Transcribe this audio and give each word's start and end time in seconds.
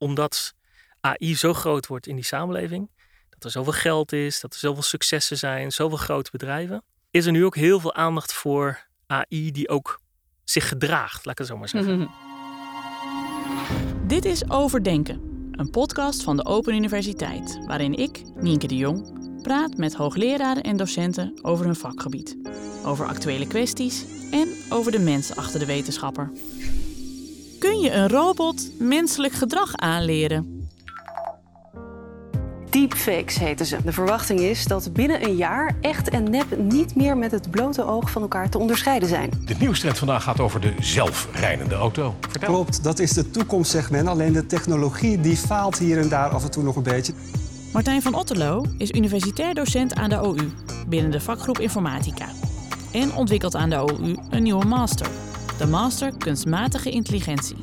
omdat 0.00 0.54
AI 1.00 1.36
zo 1.36 1.54
groot 1.54 1.86
wordt 1.86 2.06
in 2.06 2.14
die 2.14 2.24
samenleving, 2.24 2.90
dat 3.30 3.44
er 3.44 3.50
zoveel 3.50 3.72
geld 3.72 4.12
is, 4.12 4.40
dat 4.40 4.52
er 4.52 4.58
zoveel 4.58 4.82
successen 4.82 5.38
zijn, 5.38 5.72
zoveel 5.72 5.96
grote 5.98 6.30
bedrijven, 6.30 6.82
is 7.10 7.26
er 7.26 7.32
nu 7.32 7.44
ook 7.44 7.56
heel 7.56 7.80
veel 7.80 7.94
aandacht 7.94 8.32
voor 8.32 8.86
AI 9.06 9.50
die 9.50 9.68
ook 9.68 10.00
zich 10.44 10.68
gedraagt, 10.68 11.24
laat 11.24 11.32
ik 11.32 11.38
het 11.38 11.46
zo 11.46 11.56
maar 11.56 11.68
zeggen. 11.68 12.10
Dit 14.06 14.24
is 14.24 14.50
Overdenken, 14.50 15.48
een 15.52 15.70
podcast 15.70 16.22
van 16.22 16.36
de 16.36 16.44
Open 16.44 16.74
Universiteit, 16.74 17.58
waarin 17.66 17.94
ik, 17.94 18.22
Nienke 18.34 18.66
de 18.66 18.76
Jong, 18.76 19.18
praat 19.42 19.76
met 19.76 19.94
hoogleraren 19.94 20.62
en 20.62 20.76
docenten 20.76 21.38
over 21.42 21.64
hun 21.64 21.76
vakgebied, 21.76 22.36
over 22.84 23.06
actuele 23.06 23.46
kwesties 23.46 24.04
en 24.30 24.48
over 24.68 24.92
de 24.92 24.98
mensen 24.98 25.36
achter 25.36 25.60
de 25.60 25.66
wetenschapper. 25.66 26.30
Kun 27.60 27.80
je 27.80 27.92
een 27.92 28.08
robot 28.08 28.70
menselijk 28.78 29.32
gedrag 29.32 29.76
aanleren? 29.76 30.68
Deepfakes 32.70 33.38
heten 33.38 33.66
ze. 33.66 33.76
De 33.84 33.92
verwachting 33.92 34.40
is 34.40 34.64
dat 34.64 34.92
binnen 34.92 35.24
een 35.24 35.36
jaar 35.36 35.76
echt 35.80 36.08
en 36.08 36.30
nep 36.30 36.58
niet 36.58 36.94
meer 36.94 37.16
met 37.16 37.30
het 37.30 37.50
blote 37.50 37.84
oog 37.84 38.10
van 38.10 38.22
elkaar 38.22 38.48
te 38.48 38.58
onderscheiden 38.58 39.08
zijn. 39.08 39.30
De 39.46 39.54
nieuwstrend 39.58 39.98
vandaag 39.98 40.22
gaat 40.22 40.40
over 40.40 40.60
de 40.60 40.74
zelfrijdende 40.78 41.74
auto. 41.74 42.14
Vertel. 42.20 42.48
Klopt, 42.48 42.84
dat 42.84 42.98
is 42.98 43.12
de 43.12 43.30
toekomst, 43.30 43.70
zegt 43.70 43.90
men. 43.90 44.08
Alleen 44.08 44.32
de 44.32 44.46
technologie 44.46 45.20
die 45.20 45.36
faalt 45.36 45.78
hier 45.78 45.98
en 45.98 46.08
daar 46.08 46.30
af 46.30 46.44
en 46.44 46.50
toe 46.50 46.62
nog 46.62 46.76
een 46.76 46.82
beetje. 46.82 47.12
Martijn 47.72 48.02
van 48.02 48.14
Otterlo 48.14 48.64
is 48.78 48.90
universitair 48.90 49.54
docent 49.54 49.94
aan 49.94 50.08
de 50.08 50.20
OU 50.20 50.52
binnen 50.88 51.10
de 51.10 51.20
vakgroep 51.20 51.58
Informatica. 51.58 52.26
En 52.92 53.14
ontwikkelt 53.14 53.54
aan 53.54 53.70
de 53.70 53.76
OU 53.76 54.16
een 54.30 54.42
nieuwe 54.42 54.64
master, 54.64 55.06
de 55.60 55.66
Master 55.66 56.16
Kunstmatige 56.16 56.90
Intelligentie. 56.90 57.56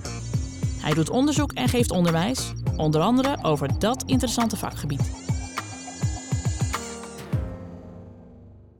Hij 0.82 0.94
doet 0.94 1.10
onderzoek 1.10 1.52
en 1.52 1.68
geeft 1.70 1.92
onderwijs, 1.92 2.52
onder 2.76 3.02
andere 3.02 3.38
over 3.42 3.80
dat 3.80 4.04
interessante 4.06 4.58
vakgebied. 4.58 5.12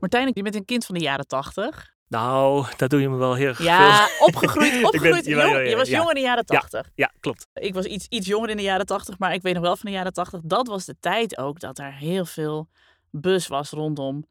Martijn, 0.00 0.30
je 0.34 0.42
bent 0.42 0.54
een 0.54 0.64
kind 0.64 0.84
van 0.86 0.94
de 0.94 1.00
jaren 1.00 1.26
80. 1.26 1.94
Nou, 2.08 2.66
dat 2.76 2.90
doe 2.90 3.00
je 3.00 3.08
me 3.08 3.16
wel 3.16 3.34
heel 3.34 3.46
erg 3.48 3.62
Ja, 3.62 4.06
veel. 4.06 4.26
opgegroeid. 4.26 4.84
opgegroeid 4.84 5.24
jong- 5.26 5.42
jawel, 5.42 5.60
je 5.60 5.76
was 5.76 5.88
ja. 5.88 5.96
jong 5.96 6.08
in 6.08 6.14
de 6.14 6.20
jaren 6.20 6.44
80. 6.46 6.90
Ja, 6.94 7.12
klopt. 7.20 7.46
Ik 7.52 7.74
was 7.74 7.84
iets, 7.84 8.06
iets 8.08 8.26
jonger 8.26 8.48
in 8.50 8.56
de 8.56 8.62
jaren 8.62 8.86
80, 8.86 9.18
maar 9.18 9.34
ik 9.34 9.42
weet 9.42 9.54
nog 9.54 9.62
wel 9.62 9.76
van 9.76 9.90
de 9.90 9.96
jaren 9.96 10.12
80. 10.12 10.40
Dat 10.44 10.66
was 10.66 10.84
de 10.84 10.96
tijd 11.00 11.38
ook 11.38 11.60
dat 11.60 11.78
er 11.78 11.92
heel 11.94 12.24
veel 12.24 12.68
bus 13.10 13.46
was 13.46 13.70
rondom 13.70 14.24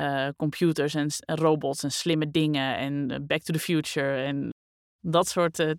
eh, 0.00 0.28
computers 0.36 0.94
en, 0.94 1.10
robots 1.26 1.82
en 1.82 1.92
slimme 1.92 2.30
dingen 2.30 2.76
en 2.76 3.10
eh, 3.10 3.18
Back 3.20 3.42
to 3.42 3.52
the 3.52 3.58
Future 3.58 4.24
en 4.24 4.48
dat 5.00 5.28
soort 5.28 5.58
eh, 5.58 5.70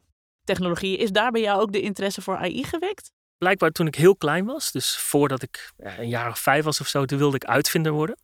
technologieën. 0.44 1.00
Is 1.00 1.12
daar 1.12 1.32
bij 1.32 1.42
jou 1.42 1.62
ook 1.62 1.72
de 1.72 1.82
interesse 1.82 2.22
voor 2.22 2.38
AI 2.38 2.64
gewekt? 2.64 3.12
Blijkbaar 3.38 3.72
toen 3.72 3.88
ik 3.88 3.96
heel 3.96 4.16
klein 4.16 4.46
was, 4.46 4.72
dus 4.72 4.98
voordat 4.98 5.42
ik 5.42 5.72
een 5.78 6.10
jaar 6.10 6.30
of 6.30 6.40
vijf 6.40 6.64
was 6.64 6.82
of 6.82 6.88
zo, 6.88 7.06
toen 7.06 7.18
wilde 7.18 7.36
ik 7.36 7.46
uitvinder 7.46 7.92
worden. 7.92 8.18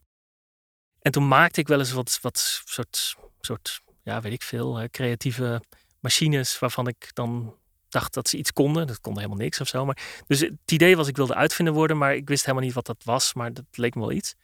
En 1.00 1.12
toen 1.12 1.28
maakte 1.28 1.60
ik 1.60 1.68
wel 1.68 1.78
eens 1.78 1.92
wat, 1.92 2.18
wat 2.22 2.62
soort, 2.64 3.16
soort, 3.40 3.80
ja, 4.02 4.20
weet 4.20 4.32
ik 4.32 4.42
veel, 4.42 4.88
creatieve 4.90 5.62
machines 6.00 6.58
waarvan 6.58 6.88
ik 6.88 7.10
dan 7.14 7.54
dacht 7.88 8.14
dat 8.14 8.28
ze 8.28 8.36
iets 8.36 8.52
konden. 8.52 8.86
Dat 8.86 9.00
konden 9.00 9.22
helemaal 9.22 9.44
niks 9.44 9.60
of 9.60 9.68
zo. 9.68 9.84
Maar, 9.84 10.22
dus 10.26 10.40
het 10.40 10.72
idee 10.72 10.96
was 10.96 11.08
ik 11.08 11.16
wilde 11.16 11.34
uitvinder 11.34 11.74
worden, 11.74 11.98
maar 11.98 12.14
ik 12.14 12.28
wist 12.28 12.44
helemaal 12.44 12.64
niet 12.64 12.74
wat 12.74 12.86
dat 12.86 13.04
was, 13.04 13.34
maar 13.34 13.52
dat 13.52 13.64
leek 13.72 13.94
me 13.94 14.00
wel 14.00 14.12
iets. 14.12 14.34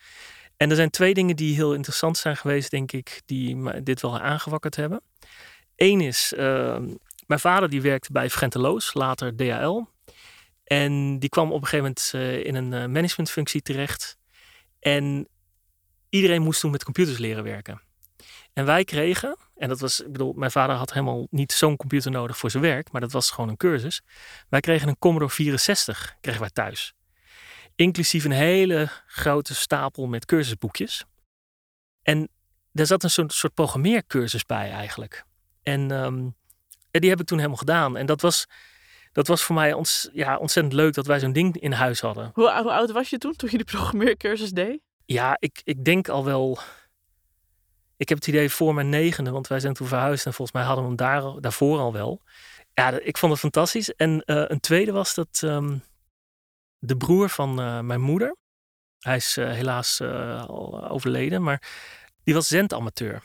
En 0.57 0.71
er 0.71 0.77
zijn 0.77 0.91
twee 0.91 1.15
dingen 1.15 1.37
die 1.37 1.55
heel 1.55 1.75
interessant 1.75 2.17
zijn 2.17 2.37
geweest, 2.37 2.71
denk 2.71 2.93
ik, 2.93 3.23
die 3.27 3.83
dit 3.83 4.01
wel 4.01 4.21
aangewakkerd 4.21 4.77
hebben. 4.77 5.01
Eén 5.77 6.01
is, 6.01 6.33
eh, 6.37 6.79
mijn 7.27 7.41
vader 7.41 7.69
die 7.69 7.83
werkte 7.83 8.13
bij 8.13 8.31
Frenteloos, 8.31 8.95
later 8.95 9.37
DHL. 9.37 9.83
En 10.65 11.19
die 11.19 11.29
kwam 11.29 11.53
op 11.53 11.61
een 11.61 11.67
gegeven 11.67 11.79
moment 11.79 12.11
eh, 12.15 12.45
in 12.45 12.55
een 12.55 12.73
eh, 12.73 12.87
managementfunctie 12.87 13.63
terecht. 13.63 14.19
En 14.81 15.29
iedereen 16.09 16.43
moest 16.43 16.61
toen 16.61 16.71
met 16.71 16.85
computers 16.85 17.19
leren 17.19 17.45
werken. 17.45 17.83
En 18.53 18.65
wij 18.65 18.85
kregen, 18.85 19.37
en 19.57 19.69
dat 19.69 19.81
was, 19.81 20.01
ik 20.01 20.13
bedoel, 20.13 20.33
mijn 20.33 20.51
vader 20.51 20.77
had 20.77 20.93
helemaal 20.93 21.27
niet 21.31 21.53
zo'n 21.53 21.77
computer 21.77 22.11
nodig 22.11 22.37
voor 22.39 22.51
zijn 22.51 22.63
werk, 22.63 22.93
maar 22.93 23.01
dat 23.01 23.13
was 23.13 23.31
gewoon 23.31 23.51
een 23.51 23.57
cursus. 23.57 24.03
Wij 24.49 24.61
kregen 24.61 24.89
een 24.89 24.99
Commodore 24.99 25.31
64, 25.31 26.17
kregen 26.21 26.41
wij 26.41 26.51
thuis. 26.51 26.95
Inclusief 27.77 28.25
een 28.25 28.31
hele 28.31 28.89
grote 29.07 29.55
stapel 29.55 30.07
met 30.07 30.25
cursusboekjes. 30.25 31.05
En 32.03 32.29
daar 32.73 32.87
zat 32.87 33.03
een 33.03 33.11
soort, 33.11 33.33
soort 33.33 33.55
programmeercursus 33.55 34.47
bij 34.47 34.71
eigenlijk. 34.71 35.25
En 35.63 35.91
ehm, 35.91 36.29
en 36.95 37.01
die 37.01 37.11
heb 37.11 37.21
ik 37.21 37.27
toen 37.27 37.39
helemaal 37.39 37.59
gedaan. 37.59 37.97
En 37.97 38.07
dat 38.07 38.21
was, 38.21 38.47
dat 39.13 39.27
was 39.27 39.43
voor 39.43 39.55
mij 39.55 39.73
ons, 39.73 40.09
ja, 40.13 40.37
ontzettend 40.37 40.75
leuk 40.75 40.95
dat 40.95 41.07
wij 41.07 41.19
zo'n 41.21 41.33
ding 41.33 41.61
in 41.61 41.73
huis 41.73 42.01
hadden. 42.01 42.31
Hoe, 42.35 42.61
hoe 42.63 42.73
oud 42.73 42.91
was 42.91 43.11
je 43.11 43.19
toen, 43.19 43.37
toen 43.37 43.49
je 43.51 43.57
die 43.57 43.67
programmeercursus 43.67 44.51
deed? 44.51 44.81
Ja, 45.05 45.37
ik, 45.39 45.61
ik 45.65 45.85
denk 45.85 46.09
al 46.09 46.25
wel. 46.25 46.59
Ik 47.97 48.09
heb 48.09 48.19
het 48.19 48.27
idee 48.27 48.51
voor 48.51 48.75
mijn 48.75 48.89
negende, 48.89 49.31
want 49.31 49.47
wij 49.47 49.61
zijn 49.61 49.75
toen 49.75 49.87
verhuisd 49.87 50.27
en 50.27 50.33
volgens 50.33 50.57
mij 50.57 50.67
hadden 50.67 50.83
we 50.85 50.89
hem 50.89 50.99
daar, 50.99 51.41
daarvoor 51.41 51.79
al 51.79 51.93
wel. 51.93 52.23
Ja, 52.75 53.01
ik 53.01 53.19
vond 53.19 53.33
het 53.33 53.41
fantastisch. 53.41 53.95
En 53.95 54.23
eh, 54.25 54.45
een 54.47 54.61
tweede 54.61 54.93
was 54.93 55.15
dat 55.15 55.41
ehm, 55.45 55.77
de 56.85 56.97
broer 56.97 57.29
van 57.29 57.61
eh, 57.61 57.81
mijn 57.81 58.01
moeder, 58.01 58.37
hij 58.99 59.17
is 59.17 59.37
eh, 59.37 59.51
helaas 59.51 60.01
eh, 60.01 60.45
al 60.45 60.89
overleden, 60.89 61.43
maar 61.43 61.63
die 62.23 62.35
was 62.35 62.49
zendamateur. 62.49 63.23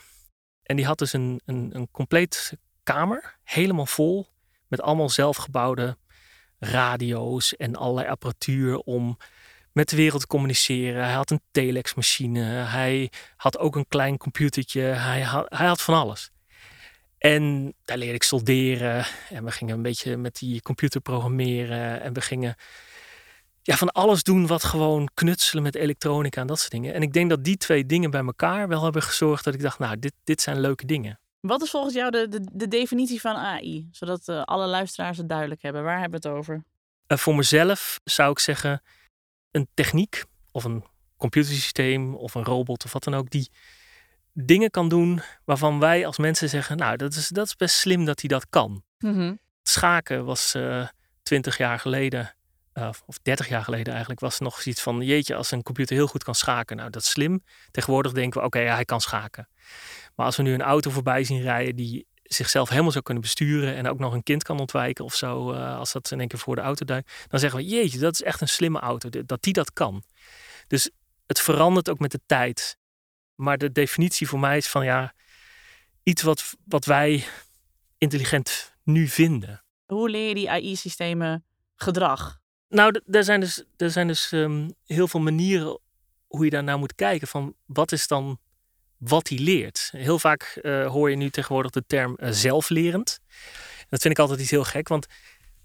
En 0.62 0.76
die 0.76 0.86
had 0.86 0.98
dus 0.98 1.12
een, 1.12 1.40
een, 1.44 1.70
een 1.72 1.90
compleet 1.90 2.52
kamer, 2.82 3.38
helemaal 3.42 3.86
vol, 3.86 4.28
met 4.68 4.80
allemaal 4.80 5.08
zelfgebouwde 5.08 5.96
radio's 6.58 7.56
en 7.56 7.76
allerlei 7.76 8.08
apparatuur 8.08 8.78
om 8.78 9.18
met 9.72 9.88
de 9.88 9.96
wereld 9.96 10.20
te 10.20 10.26
communiceren. 10.26 11.04
Hij 11.04 11.12
had 11.12 11.30
een 11.30 11.42
telexmachine. 11.50 12.42
Hij 12.64 13.12
had 13.36 13.58
ook 13.58 13.76
een 13.76 13.88
klein 13.88 14.16
computertje. 14.16 14.80
Hij 14.80 15.22
had, 15.22 15.46
hij 15.48 15.66
had 15.66 15.82
van 15.82 15.94
alles. 15.94 16.30
En 17.18 17.74
daar 17.84 17.98
leerde 17.98 18.14
ik 18.14 18.22
solderen. 18.22 19.06
En 19.28 19.44
we 19.44 19.50
gingen 19.50 19.74
een 19.74 19.82
beetje 19.82 20.16
met 20.16 20.38
die 20.38 20.62
computer 20.62 21.00
programmeren. 21.00 22.00
En 22.00 22.12
we 22.12 22.20
gingen 22.20 22.56
ja, 23.62 23.76
van 23.76 23.90
alles 23.90 24.22
doen 24.22 24.46
wat 24.46 24.64
gewoon 24.64 25.08
knutselen 25.14 25.62
met 25.62 25.74
elektronica 25.74 26.40
en 26.40 26.46
dat 26.46 26.58
soort 26.58 26.70
dingen. 26.70 26.94
En 26.94 27.02
ik 27.02 27.12
denk 27.12 27.30
dat 27.30 27.44
die 27.44 27.56
twee 27.56 27.86
dingen 27.86 28.10
bij 28.10 28.24
elkaar 28.24 28.68
wel 28.68 28.82
hebben 28.82 29.02
gezorgd 29.02 29.44
dat 29.44 29.54
ik 29.54 29.60
dacht, 29.60 29.78
nou, 29.78 29.98
dit, 29.98 30.12
dit 30.24 30.40
zijn 30.40 30.60
leuke 30.60 30.86
dingen. 30.86 31.20
Wat 31.40 31.62
is 31.62 31.70
volgens 31.70 31.94
jou 31.94 32.10
de, 32.10 32.28
de, 32.28 32.48
de 32.52 32.68
definitie 32.68 33.20
van 33.20 33.36
AI? 33.36 33.88
Zodat 33.90 34.28
eh, 34.28 34.42
alle 34.42 34.66
luisteraars 34.66 35.16
het 35.16 35.28
duidelijk 35.28 35.62
hebben. 35.62 35.82
Waar 35.82 36.00
hebben 36.00 36.20
we 36.20 36.28
het 36.28 36.36
over? 36.36 36.64
En 37.06 37.18
voor 37.18 37.34
mezelf 37.34 38.00
zou 38.04 38.30
ik 38.30 38.38
zeggen, 38.38 38.82
een 39.50 39.68
techniek 39.74 40.24
of 40.50 40.64
een 40.64 40.84
computersysteem 41.16 42.14
of 42.14 42.34
een 42.34 42.44
robot 42.44 42.84
of 42.84 42.92
wat 42.92 43.04
dan 43.04 43.14
ook, 43.14 43.30
die 43.30 43.50
dingen 44.32 44.70
kan 44.70 44.88
doen 44.88 45.20
waarvan 45.44 45.78
wij 45.78 46.06
als 46.06 46.18
mensen 46.18 46.48
zeggen, 46.48 46.76
nou, 46.76 46.96
dat 46.96 47.14
is, 47.14 47.28
dat 47.28 47.46
is 47.46 47.56
best 47.56 47.76
slim 47.76 48.04
dat 48.04 48.20
hij 48.20 48.28
dat 48.28 48.48
kan. 48.48 48.82
Schaken 49.62 50.24
was 50.24 50.56
twintig 51.22 51.58
jaar 51.58 51.78
geleden, 51.78 52.34
eh, 52.80 52.90
of 53.06 53.18
30 53.22 53.48
jaar 53.48 53.64
geleden 53.64 53.88
eigenlijk, 53.88 54.20
was 54.20 54.38
nog 54.38 54.62
zoiets 54.62 54.82
van, 54.82 55.02
jeetje, 55.02 55.34
als 55.34 55.50
een 55.50 55.62
computer 55.62 55.96
heel 55.96 56.06
goed 56.06 56.24
kan 56.24 56.34
schaken, 56.34 56.76
nou, 56.76 56.90
dat 56.90 57.02
is 57.02 57.10
slim. 57.10 57.44
Tegenwoordig 57.70 58.12
denken 58.12 58.40
we, 58.40 58.46
oké, 58.46 58.58
ja, 58.58 58.74
hij 58.74 58.84
kan 58.84 59.00
schaken. 59.00 59.48
Maar 60.14 60.26
als 60.26 60.36
we 60.36 60.42
nu 60.42 60.54
een 60.54 60.62
auto 60.62 60.90
voorbij 60.90 61.24
zien 61.24 61.42
rijden 61.42 61.76
die 61.76 62.06
zichzelf 62.22 62.68
helemaal 62.68 62.90
zou 62.90 63.04
kunnen 63.04 63.22
besturen 63.22 63.74
en 63.76 63.88
ook 63.88 63.98
nog 63.98 64.12
een 64.12 64.22
kind 64.22 64.42
kan 64.42 64.60
ontwijken 64.60 65.04
of 65.04 65.14
zo, 65.14 65.52
eh, 65.52 65.78
als 65.78 65.92
dat 65.92 66.10
in 66.10 66.18
één 66.18 66.28
keer 66.28 66.38
voor 66.38 66.54
de 66.54 66.60
auto 66.60 66.84
duikt, 66.84 67.26
dan 67.28 67.40
zeggen 67.40 67.58
we, 67.58 67.66
jeetje, 67.66 67.98
dat 67.98 68.14
is 68.14 68.22
echt 68.22 68.40
een 68.40 68.48
slimme 68.48 68.80
auto, 68.80 69.08
dat 69.26 69.42
die 69.42 69.52
dat 69.52 69.72
kan. 69.72 70.02
Dus 70.66 70.90
het 71.26 71.40
verandert 71.40 71.90
ook 71.90 71.98
met 71.98 72.10
de 72.10 72.20
tijd. 72.26 72.78
Maar 73.34 73.58
de 73.58 73.72
definitie 73.72 74.28
voor 74.28 74.38
mij 74.38 74.56
is 74.56 74.68
van, 74.68 74.84
ja, 74.84 75.14
iets 76.02 76.22
wat, 76.22 76.54
wat 76.64 76.84
wij 76.84 77.24
intelligent 77.98 78.74
nu 78.82 79.08
vinden. 79.08 79.64
Hoe 79.86 80.10
leer 80.10 80.28
je 80.28 80.34
die 80.34 80.50
AI-systemen 80.50 81.44
gedrag? 81.74 82.39
Nou, 82.70 83.00
er 83.10 83.24
zijn 83.24 83.40
dus, 83.40 83.64
er 83.76 83.90
zijn 83.90 84.06
dus 84.06 84.32
ehm, 84.32 84.68
heel 84.86 85.08
veel 85.08 85.20
manieren 85.20 85.78
hoe 86.26 86.44
je 86.44 86.50
daar 86.50 86.64
naar 86.64 86.78
moet 86.78 86.94
kijken. 86.94 87.28
Van 87.28 87.54
wat 87.66 87.92
is 87.92 88.06
dan 88.06 88.38
wat 88.96 89.28
hij 89.28 89.38
leert? 89.38 89.88
Heel 89.92 90.18
vaak 90.18 90.42
eh, 90.42 90.86
hoor 90.86 91.10
je 91.10 91.16
nu 91.16 91.30
tegenwoordig 91.30 91.70
de 91.70 91.84
term 91.86 92.16
eh, 92.16 92.30
zelflerend. 92.30 93.20
Dat 93.88 94.00
vind 94.00 94.14
ik 94.14 94.18
altijd 94.18 94.40
iets 94.40 94.50
heel 94.50 94.64
gek, 94.64 94.88
want 94.88 95.06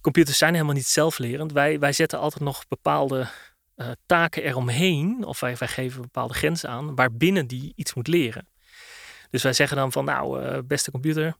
computers 0.01 0.37
zijn 0.37 0.53
helemaal 0.53 0.75
niet 0.75 0.87
zelflerend. 0.87 1.51
Wij, 1.51 1.79
wij 1.79 1.91
zetten 1.93 2.19
altijd 2.19 2.43
nog 2.43 2.67
bepaalde 2.67 3.27
eh, 3.75 3.91
taken 4.05 4.43
eromheen, 4.43 5.23
of 5.23 5.39
wij, 5.39 5.55
wij 5.57 5.67
geven 5.67 6.01
bepaalde 6.01 6.33
grenzen 6.33 6.69
aan, 6.69 6.95
waarbinnen 6.95 7.47
die 7.47 7.73
iets 7.75 7.93
moet 7.93 8.07
leren. 8.07 8.47
Dus 9.29 9.43
wij 9.43 9.53
zeggen 9.53 9.77
dan 9.77 9.91
van, 9.91 10.05
nou, 10.05 10.61
beste 10.61 10.91
computer, 10.91 11.35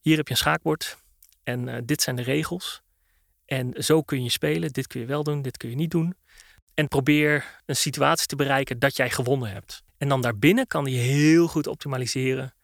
hier 0.00 0.16
heb 0.16 0.26
je 0.26 0.32
een 0.32 0.38
schaakbord 0.38 0.96
en 1.42 1.86
dit 1.86 2.02
zijn 2.02 2.16
de 2.16 2.22
regels. 2.22 2.82
En 3.44 3.82
zo 3.82 4.02
kun 4.02 4.22
je 4.22 4.30
spelen. 4.30 4.72
Dit 4.72 4.86
kun 4.86 5.00
je 5.00 5.06
wel 5.06 5.22
doen, 5.22 5.42
dit 5.42 5.56
kun 5.56 5.70
je 5.70 5.76
niet 5.76 5.90
doen. 5.90 6.14
En 6.74 6.88
probeer 6.88 7.60
een 7.66 7.76
situatie 7.76 8.26
te 8.26 8.36
bereiken 8.36 8.78
dat 8.78 8.96
jij 8.96 9.10
gewonnen 9.10 9.50
hebt. 9.50 9.82
En 9.98 10.08
dan 10.08 10.20
daarbinnen 10.20 10.66
kan 10.66 10.84
hij 10.84 10.92
heel 10.92 11.48
goed 11.48 11.66
optimaliseren. 11.66 12.54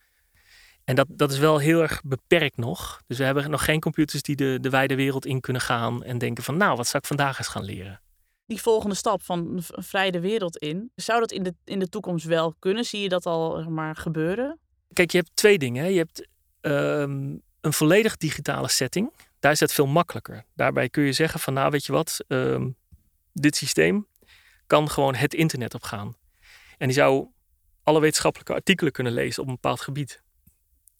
En 0.84 0.94
dat, 0.94 1.06
dat 1.10 1.32
is 1.32 1.38
wel 1.38 1.58
heel 1.58 1.82
erg 1.82 2.02
beperkt 2.04 2.56
nog. 2.56 3.02
Dus 3.06 3.18
we 3.18 3.24
hebben 3.24 3.50
nog 3.50 3.64
geen 3.64 3.80
computers 3.80 4.22
die 4.22 4.36
de, 4.36 4.58
de 4.60 4.70
wijde 4.70 4.94
wereld 4.94 5.26
in 5.26 5.40
kunnen 5.40 5.62
gaan 5.62 6.04
en 6.04 6.18
denken 6.18 6.44
van 6.44 6.56
nou, 6.56 6.76
wat 6.76 6.86
zou 6.86 6.98
ik 6.98 7.08
vandaag 7.08 7.38
eens 7.38 7.48
gaan 7.48 7.64
leren? 7.64 8.00
Die 8.46 8.60
volgende 8.60 8.94
stap 8.94 9.22
van 9.22 9.38
een 9.38 9.62
vrij 9.82 10.10
de 10.10 10.20
wereld 10.20 10.56
in, 10.56 10.92
zou 10.94 11.20
dat 11.20 11.32
in 11.32 11.42
de, 11.42 11.54
in 11.64 11.78
de 11.78 11.88
toekomst 11.88 12.24
wel 12.24 12.54
kunnen? 12.58 12.84
Zie 12.84 13.00
je 13.00 13.08
dat 13.08 13.26
al 13.26 13.70
maar, 13.70 13.96
gebeuren? 13.96 14.58
Kijk, 14.92 15.10
je 15.10 15.18
hebt 15.18 15.30
twee 15.34 15.58
dingen. 15.58 15.82
Hè. 15.82 15.88
Je 15.88 15.98
hebt 15.98 16.28
ehm, 16.60 17.36
een 17.60 17.72
volledig 17.72 18.16
digitale 18.16 18.68
setting. 18.68 19.12
Daar 19.40 19.52
is 19.52 19.60
het 19.60 19.72
veel 19.72 19.86
makkelijker. 19.86 20.44
Daarbij 20.54 20.88
kun 20.88 21.02
je 21.02 21.12
zeggen 21.12 21.40
van 21.40 21.52
nou, 21.52 21.70
weet 21.70 21.86
je 21.86 21.92
wat, 21.92 22.24
ehm, 22.28 22.70
dit 23.32 23.56
systeem 23.56 24.06
kan 24.66 24.90
gewoon 24.90 25.14
het 25.14 25.34
internet 25.34 25.74
opgaan. 25.74 26.16
En 26.78 26.86
die 26.86 26.96
zou 26.96 27.28
alle 27.82 28.00
wetenschappelijke 28.00 28.54
artikelen 28.54 28.92
kunnen 28.92 29.12
lezen 29.12 29.42
op 29.42 29.48
een 29.48 29.54
bepaald 29.54 29.80
gebied. 29.80 30.22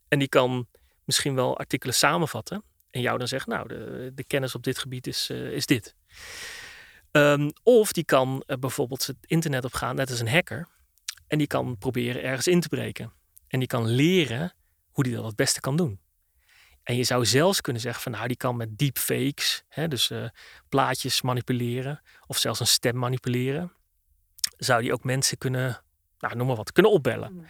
En 0.08 0.19
die 0.19 0.29
kan 0.29 0.67
misschien 1.05 1.35
wel 1.35 1.58
artikelen 1.58 1.94
samenvatten. 1.94 2.62
En 2.90 3.00
jou 3.00 3.19
dan 3.19 3.29
zeggen, 3.29 3.52
nou, 3.52 3.69
de, 3.69 4.11
de 4.14 4.25
kennis 4.25 4.55
op 4.55 4.62
dit 4.62 4.79
gebied 4.79 5.06
is, 5.06 5.31
uh, 5.31 5.52
is 5.52 5.67
dit. 5.67 5.94
Um, 7.11 7.50
of 7.62 7.93
die 7.93 8.05
kan 8.05 8.43
uh, 8.46 8.56
bijvoorbeeld 8.56 9.06
het 9.06 9.17
internet 9.26 9.64
opgaan, 9.64 9.94
net 9.94 10.11
als 10.11 10.20
een 10.20 10.29
hacker. 10.29 10.69
En 11.26 11.38
die 11.38 11.46
kan 11.46 11.79
proberen 11.79 12.23
ergens 12.23 12.46
in 12.46 12.61
te 12.61 12.69
breken. 12.69 13.12
En 13.49 13.58
die 13.58 13.69
kan 13.69 13.87
leren 13.87 14.55
hoe 14.90 15.05
die 15.05 15.14
dat 15.14 15.25
het 15.25 15.37
beste 15.37 15.61
kan 15.61 15.76
doen. 15.76 16.00
En 16.88 16.96
je 16.96 17.05
zou 17.05 17.26
zelfs 17.26 17.61
kunnen 17.61 17.82
zeggen 17.82 18.02
van 18.02 18.12
nou, 18.12 18.26
die 18.26 18.37
kan 18.37 18.56
met 18.56 18.79
deepfakes, 18.79 19.62
hè, 19.69 19.88
dus 19.88 20.11
uh, 20.11 20.29
plaatjes 20.69 21.23
manipuleren, 21.23 22.02
of 22.26 22.38
zelfs 22.38 22.61
een 22.61 22.67
stem 22.67 22.96
manipuleren. 22.96 23.73
Zou 24.56 24.82
die 24.82 24.93
ook 24.93 25.05
mensen 25.05 25.38
kunnen, 25.38 25.82
nou, 26.19 26.37
noem 26.37 26.46
maar 26.46 26.56
wat, 26.56 26.73
kunnen 26.73 26.93
opbellen. 26.93 27.32
Mm. 27.32 27.46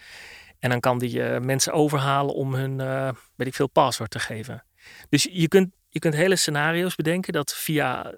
En 0.59 0.69
dan 0.69 0.79
kan 0.79 0.97
die 0.97 1.19
uh, 1.19 1.39
mensen 1.39 1.73
overhalen 1.73 2.35
om 2.35 2.53
hun, 2.53 2.79
uh, 2.79 3.11
weet 3.35 3.47
ik 3.47 3.53
veel, 3.53 3.67
paswoord 3.67 4.11
te 4.11 4.19
geven. 4.19 4.65
Dus 5.09 5.27
je 5.31 5.47
kunt, 5.47 5.73
je 5.89 5.99
kunt 5.99 6.13
hele 6.13 6.35
scenario's 6.35 6.95
bedenken 6.95 7.33
dat 7.33 7.55
via 7.55 8.13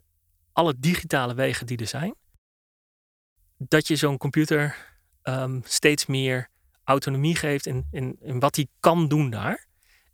alle 0.51 0.73
digitale 0.77 1.33
wegen 1.33 1.65
die 1.65 1.77
er 1.77 1.87
zijn, 1.87 2.15
dat 3.57 3.87
je 3.87 3.95
zo'n 3.95 4.17
computer 4.17 4.75
um, 5.23 5.61
steeds 5.65 6.05
meer 6.05 6.47
autonomie 6.83 7.35
geeft 7.35 7.65
in, 7.65 7.87
in, 7.91 8.17
in 8.21 8.39
wat 8.39 8.55
hij 8.55 8.67
kan 8.79 9.07
doen 9.07 9.29
daar. 9.29 9.69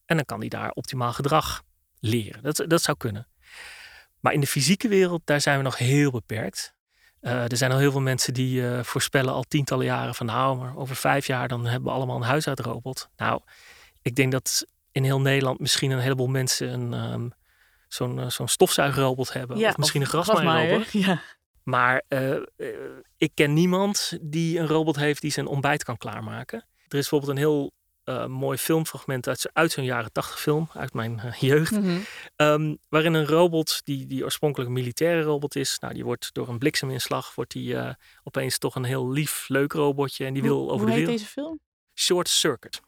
En 0.08 0.16
dan 0.16 0.26
kan 0.26 0.40
hij 0.40 0.50
daar 0.50 0.72
optimaal 0.72 1.14
gedrag 1.14 1.64
leren. 2.00 2.44
Dat, 2.44 2.64
dat 2.68 2.82
zou 2.82 2.98
kunnen. 2.98 3.28
Maar 4.20 4.34
in 4.34 4.40
de 4.40 4.48
fysieke 4.48 4.88
wereld, 4.88 5.22
daar 5.26 5.42
zijn 5.42 5.58
we 5.58 5.64
nog 5.64 5.78
heel 5.78 6.12
beperkt. 6.12 6.76
Uh, 7.22 7.52
er 7.52 7.58
zijn 7.58 7.72
al 7.72 7.78
heel 7.78 7.92
veel 7.92 8.02
mensen 8.02 8.34
die 8.34 8.62
uh, 8.62 8.84
voorspellen 8.84 9.34
al 9.34 9.44
tientallen 9.44 9.86
jaren 9.86 10.16
van 10.16 10.26
nou, 10.26 10.58
maar 10.58 10.78
over 10.78 10.96
vijf 10.96 11.28
jaar 11.28 11.48
dan 11.48 11.66
hebben 11.66 11.90
we 11.90 11.96
allemaal 11.96 12.16
een 12.16 12.22
huishoudrobot. 12.22 13.10
Nou, 13.18 13.42
ik 14.02 14.16
denk 14.16 14.32
dat 14.32 14.66
in 14.92 15.04
heel 15.04 15.22
Nederland 15.22 15.60
misschien 15.60 15.92
een 15.92 16.00
heleboel 16.00 16.28
mensen 16.28 16.74
een, 16.74 16.94
um, 17.14 17.34
zo'n 17.88 18.18
uh, 18.18 18.30
zo'n 18.30 18.48
stofzuigrobot 18.48 19.34
hebben. 19.34 19.58
Ja, 19.58 19.70
of 19.70 19.78
misschien 19.78 20.02
een 20.02 20.08
grasmaaierrobot. 20.08 20.92
Ja. 20.92 21.22
Maar 21.64 22.04
ik 23.18 23.32
ken 23.34 23.54
niemand 23.54 24.18
die 24.22 24.60
een 24.60 24.68
robot 24.68 24.96
heeft 24.96 25.22
die 25.22 25.32
zijn 25.32 25.48
ontbijt 25.48 25.84
kan 25.84 25.98
klaarmaken. 25.98 26.58
Er 26.60 26.98
is 26.98 27.10
bijvoorbeeld 27.10 27.32
een 27.32 27.38
heel 27.38 27.72
uh, 28.10 28.26
mooi 28.26 28.58
filmfragment 28.58 29.28
uit, 29.28 29.50
uit 29.54 29.72
zo'n 29.72 29.84
jaren 29.84 30.12
tachtig 30.12 30.40
film, 30.40 30.70
uit 30.74 30.94
mijn 30.94 31.22
uh, 31.26 31.34
jeugd. 31.52 31.72
Mhm. 31.72 31.98
um, 32.36 32.78
waarin 32.90 33.14
een 33.14 33.26
robot, 33.26 33.82
die, 33.84 34.06
die 34.06 34.24
oorspronkelijk 34.24 34.70
een 34.70 34.76
militaire 34.76 35.22
robot 35.22 35.56
is, 35.56 35.78
nou, 35.80 35.94
die 35.94 36.04
wordt 36.04 36.30
door 36.34 36.48
een 36.48 36.58
blikseminslag, 36.58 37.36
wordt 37.36 37.52
die 37.52 37.74
uh, 37.74 37.90
opeens 38.24 38.58
toch 38.58 38.76
een 38.76 38.84
heel 38.84 39.10
lief, 39.10 39.46
leuk 39.48 39.74
robotje. 39.74 40.26
En 40.26 40.34
die 40.34 40.42
hoe, 40.42 40.52
wil 40.52 40.72
over 40.72 40.78
hoe 40.78 40.86
de 40.86 40.92
heet 40.92 41.00
wereld. 41.00 41.18
deze 41.20 41.32
film? 41.32 41.60
Short 41.96 42.30
Circuit. 42.30 42.82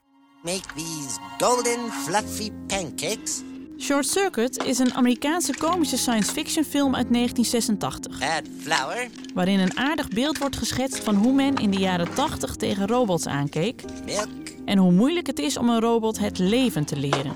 Make 0.43 0.73
these 0.75 1.19
golden 1.37 1.91
fluffy 1.91 2.51
pancakes. 2.67 3.41
Short 3.79 4.07
Circuit 4.07 4.63
is 4.65 4.79
een 4.79 4.93
Amerikaanse 4.93 5.53
komische 5.57 5.97
science 5.97 6.31
fiction 6.31 6.63
film 6.63 6.95
uit 6.95 7.13
1986. 7.13 8.21
Add 8.21 8.47
flour, 8.61 9.07
Waarin 9.33 9.59
een 9.59 9.77
aardig 9.77 10.07
beeld 10.07 10.37
wordt 10.37 10.57
geschetst 10.57 11.03
van 11.03 11.15
hoe 11.15 11.33
men 11.33 11.55
in 11.55 11.71
de 11.71 11.77
jaren 11.77 12.13
80 12.13 12.55
tegen 12.55 12.87
robots 12.87 13.27
aankeek. 13.27 13.81
milk, 14.05 14.27
En 14.65 14.77
hoe 14.77 14.91
moeilijk 14.91 15.27
het 15.27 15.39
is 15.39 15.57
om 15.57 15.69
een 15.69 15.79
robot 15.79 16.19
het 16.19 16.37
leven 16.39 16.85
te 16.85 16.95
leren. 16.95 17.33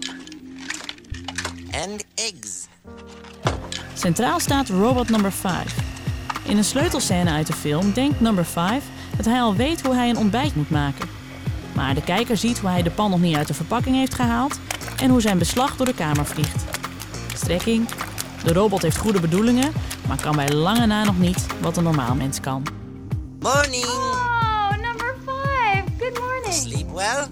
and 1.83 2.05
eggs. 2.15 2.67
Centraal 3.93 4.39
staat 4.39 4.69
robot 4.69 5.09
number 5.09 5.31
5. 5.31 5.75
In 6.45 6.57
een 6.57 6.63
sleutelscène 6.63 7.29
uit 7.31 7.47
de 7.47 7.53
film 7.53 7.93
denkt 7.93 8.19
number 8.19 8.45
5 8.45 8.83
dat 9.17 9.25
hij 9.25 9.41
al 9.41 9.55
weet 9.55 9.81
hoe 9.81 9.95
hij 9.95 10.09
een 10.09 10.17
ontbijt 10.17 10.55
moet 10.55 10.69
maken. 10.69 11.09
Maar 11.75 11.95
de 11.95 12.03
kijker 12.03 12.37
ziet 12.37 12.59
hoe 12.59 12.69
hij 12.69 12.83
de 12.83 12.91
pan 12.91 13.09
nog 13.09 13.19
niet 13.19 13.35
uit 13.35 13.47
de 13.47 13.53
verpakking 13.53 13.95
heeft 13.95 14.13
gehaald 14.13 14.59
en 15.03 15.09
hoe 15.09 15.21
zijn 15.21 15.37
beslag 15.37 15.75
door 15.75 15.85
de 15.85 15.93
kamer 15.93 16.25
vliegt. 16.25 16.63
Strekking. 17.33 17.87
De 18.43 18.53
robot 18.53 18.81
heeft 18.81 18.97
goede 18.97 19.19
bedoelingen, 19.19 19.71
maar 20.07 20.21
kan 20.21 20.35
bij 20.35 20.49
lange 20.49 20.85
na 20.85 21.03
nog 21.03 21.19
niet 21.19 21.59
wat 21.61 21.77
een 21.77 21.83
normaal 21.83 22.15
mens 22.15 22.39
kan. 22.39 22.63
Morning. 23.39 23.85
Oh, 23.85 24.69
number 24.69 25.15
five. 25.25 25.83
Good 25.99 26.19
morning. 26.19 26.53
Sleep 26.53 26.89
well. 26.91 27.27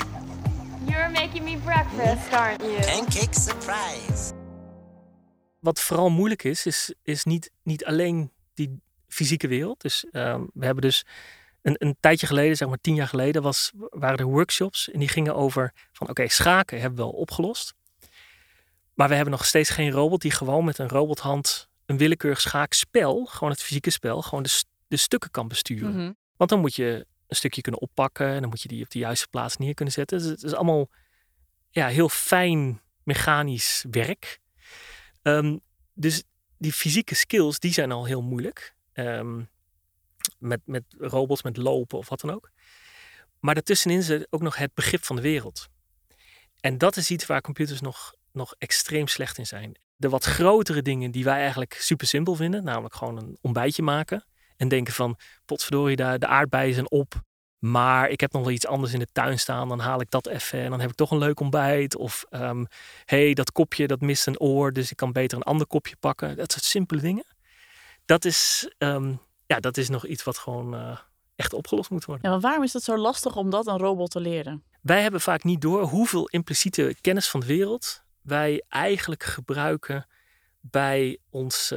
You're 0.86 1.10
making 1.10 1.44
me 1.44 1.58
breakfast, 1.64 2.34
aren't 2.34 2.62
you? 2.62 2.80
Pancake 2.80 3.40
surprise. 3.40 4.34
Wat 5.60 5.80
vooral 5.80 6.10
moeilijk 6.10 6.44
is, 6.44 6.66
is, 6.66 6.94
is 7.04 7.24
niet, 7.24 7.52
niet 7.64 7.86
alleen 7.86 8.32
die 8.54 8.82
fysieke 9.08 9.48
wereld. 9.48 9.82
Dus 9.82 10.06
ehm, 10.12 10.42
we 10.54 10.66
hebben 10.66 10.84
dus 10.84 11.06
een, 11.62 11.76
een 11.78 11.98
tijdje 12.00 12.28
geleden, 12.28 12.58
zeg 12.58 12.68
maar 12.68 12.78
tien 12.82 12.96
jaar 12.96 13.08
geleden, 13.08 13.42
was, 13.42 13.72
waren 13.76 14.18
er 14.18 14.26
workshops 14.26 14.90
en 14.90 15.00
die 15.00 15.08
gingen 15.08 15.36
over 15.36 15.74
van 15.92 16.10
oké, 16.10 16.28
schaken 16.28 16.80
hebben 16.80 16.98
we 16.98 17.04
wel 17.06 17.12
opgelost. 17.12 17.74
Maar 18.94 19.08
we 19.08 19.16
hebben 19.16 19.34
nog 19.34 19.46
steeds 19.46 19.70
geen 19.70 19.92
robot 19.92 20.22
die 20.22 20.32
gewoon 20.32 20.66
met 20.66 20.78
een 20.78 20.90
robothand 20.90 21.70
een 21.86 21.98
willekeurig 21.98 22.42
schaakspel, 22.42 23.26
gewoon 23.26 23.52
het 23.52 23.62
fysieke 23.62 23.90
spel, 23.90 24.22
gewoon 24.22 24.44
de, 24.44 24.64
de 24.88 24.98
stukken 24.98 25.32
kan 25.32 25.48
besturen. 25.48 25.96
Mhm. 25.96 26.12
Want 26.38 26.50
dan 26.50 26.60
moet 26.60 26.76
je 26.76 27.06
een 27.28 27.36
stukje 27.36 27.62
kunnen 27.62 27.82
oppakken 27.82 28.28
en 28.28 28.40
dan 28.40 28.50
moet 28.50 28.62
je 28.62 28.68
die 28.68 28.84
op 28.84 28.90
de 28.90 29.00
juiste 29.00 29.28
plaats 29.28 29.58
neer 29.58 29.74
kunnen 29.74 29.94
zetten. 29.94 30.18
Dus 30.18 30.28
het 30.28 30.44
is 30.44 30.54
allemaal 30.54 30.90
ja, 31.70 31.88
heel 31.88 32.10
fijn 32.10 32.82
mechanisch 33.04 33.86
werk. 33.92 34.40
Ehm, 35.22 35.58
dus 35.94 36.24
die 36.58 36.74
fysieke 36.74 37.16
skills, 37.16 37.60
die 37.60 37.74
zijn 37.74 37.92
al 37.92 38.06
heel 38.06 38.22
moeilijk. 38.22 38.76
Ehm, 38.94 39.42
met, 40.42 40.62
met 40.66 40.84
robots, 40.98 41.44
met 41.44 41.58
lopen 41.58 41.98
of 41.98 42.10
wat 42.10 42.20
dan 42.20 42.32
ook. 42.32 42.50
Maar 43.40 43.54
daartussenin 43.54 44.04
zit 44.04 44.28
ook 44.30 44.42
nog 44.42 44.56
het 44.56 44.74
begrip 44.74 45.04
van 45.04 45.16
de 45.16 45.22
wereld. 45.22 45.68
En 46.60 46.78
dat 46.78 46.98
is 46.98 47.12
iets 47.12 47.26
waar 47.26 47.42
computers 47.42 47.82
nog, 47.82 48.14
nog 48.32 48.56
extreem 48.58 49.08
slecht 49.08 49.38
in 49.38 49.48
zijn. 49.48 49.80
De 49.96 50.10
wat 50.10 50.26
grotere 50.26 50.82
dingen 50.82 51.12
die 51.12 51.24
wij 51.24 51.40
eigenlijk 51.40 51.74
super 51.74 52.08
simpel 52.08 52.36
vinden, 52.36 52.64
namelijk 52.64 52.96
gewoon 52.96 53.18
een 53.18 53.38
ontbijtje 53.42 53.84
maken. 53.84 54.26
En 54.58 54.68
denken 54.68 54.94
van, 54.94 55.18
potverdorie, 55.46 55.96
daar, 55.96 56.20
de 56.20 56.28
aardbeien 56.28 56.74
zijn 56.74 56.92
op. 56.92 57.22
Maar 57.60 58.10
ik 58.10 58.20
heb 58.20 58.32
nog 58.32 58.42
wel 58.44 58.52
iets 58.52 58.68
anders 58.68 58.94
in 58.94 59.00
de 59.00 59.08
tuin 59.12 59.40
staan. 59.40 59.68
Dan 59.68 59.80
haal 59.80 60.02
ik 60.02 60.10
dat 60.10 60.28
even 60.28 60.60
en 60.60 60.70
dan 60.70 60.80
heb 60.80 60.90
ik 60.90 60.96
toch 60.96 61.12
een 61.12 61.18
leuk 61.18 61.40
ontbijt. 61.40 61.96
Of 61.96 62.26
hé, 62.30 62.66
hey, 63.06 63.34
dat 63.34 63.52
kopje 63.52 63.88
dat 63.88 64.02
mist 64.02 64.28
een 64.28 64.40
oor, 64.40 64.74
dus 64.74 64.92
ik 64.92 64.98
kan 64.98 65.12
beter 65.12 65.38
een 65.38 65.44
ander 65.44 65.68
kopje 65.68 65.96
pakken. 66.00 66.38
Dat 66.38 66.52
soort 66.52 66.64
simpele 66.64 67.02
dingen. 67.02 67.26
Dat 68.06 68.26
is, 68.26 68.72
ehm, 68.78 69.14
ja, 69.52 69.60
dat 69.60 69.78
is 69.78 69.90
nog 69.90 70.06
iets 70.06 70.24
wat 70.24 70.38
gewoon 70.38 70.76
eh, 70.76 70.98
echt 71.36 71.54
opgelost 71.54 71.90
moet 71.90 72.06
worden. 72.06 72.26
Ja, 72.26 72.32
maar 72.32 72.42
waarom 72.42 72.64
is 72.64 72.74
het 72.74 72.84
zo 72.84 72.98
lastig 72.98 73.36
om 73.36 73.50
dat 73.50 73.68
een 73.68 73.78
robot 73.78 74.12
te 74.12 74.20
leren? 74.20 74.64
Wij 74.82 75.02
hebben 75.02 75.22
vaak 75.22 75.44
niet 75.44 75.62
door 75.62 75.82
hoeveel 75.82 76.28
impliciete 76.28 76.96
kennis 77.02 77.30
van 77.30 77.40
de 77.40 77.46
wereld 77.46 78.04
wij 78.22 78.64
eigenlijk 78.70 79.24
gebruiken 79.24 80.08
bij 80.60 81.18
ons 81.30 81.74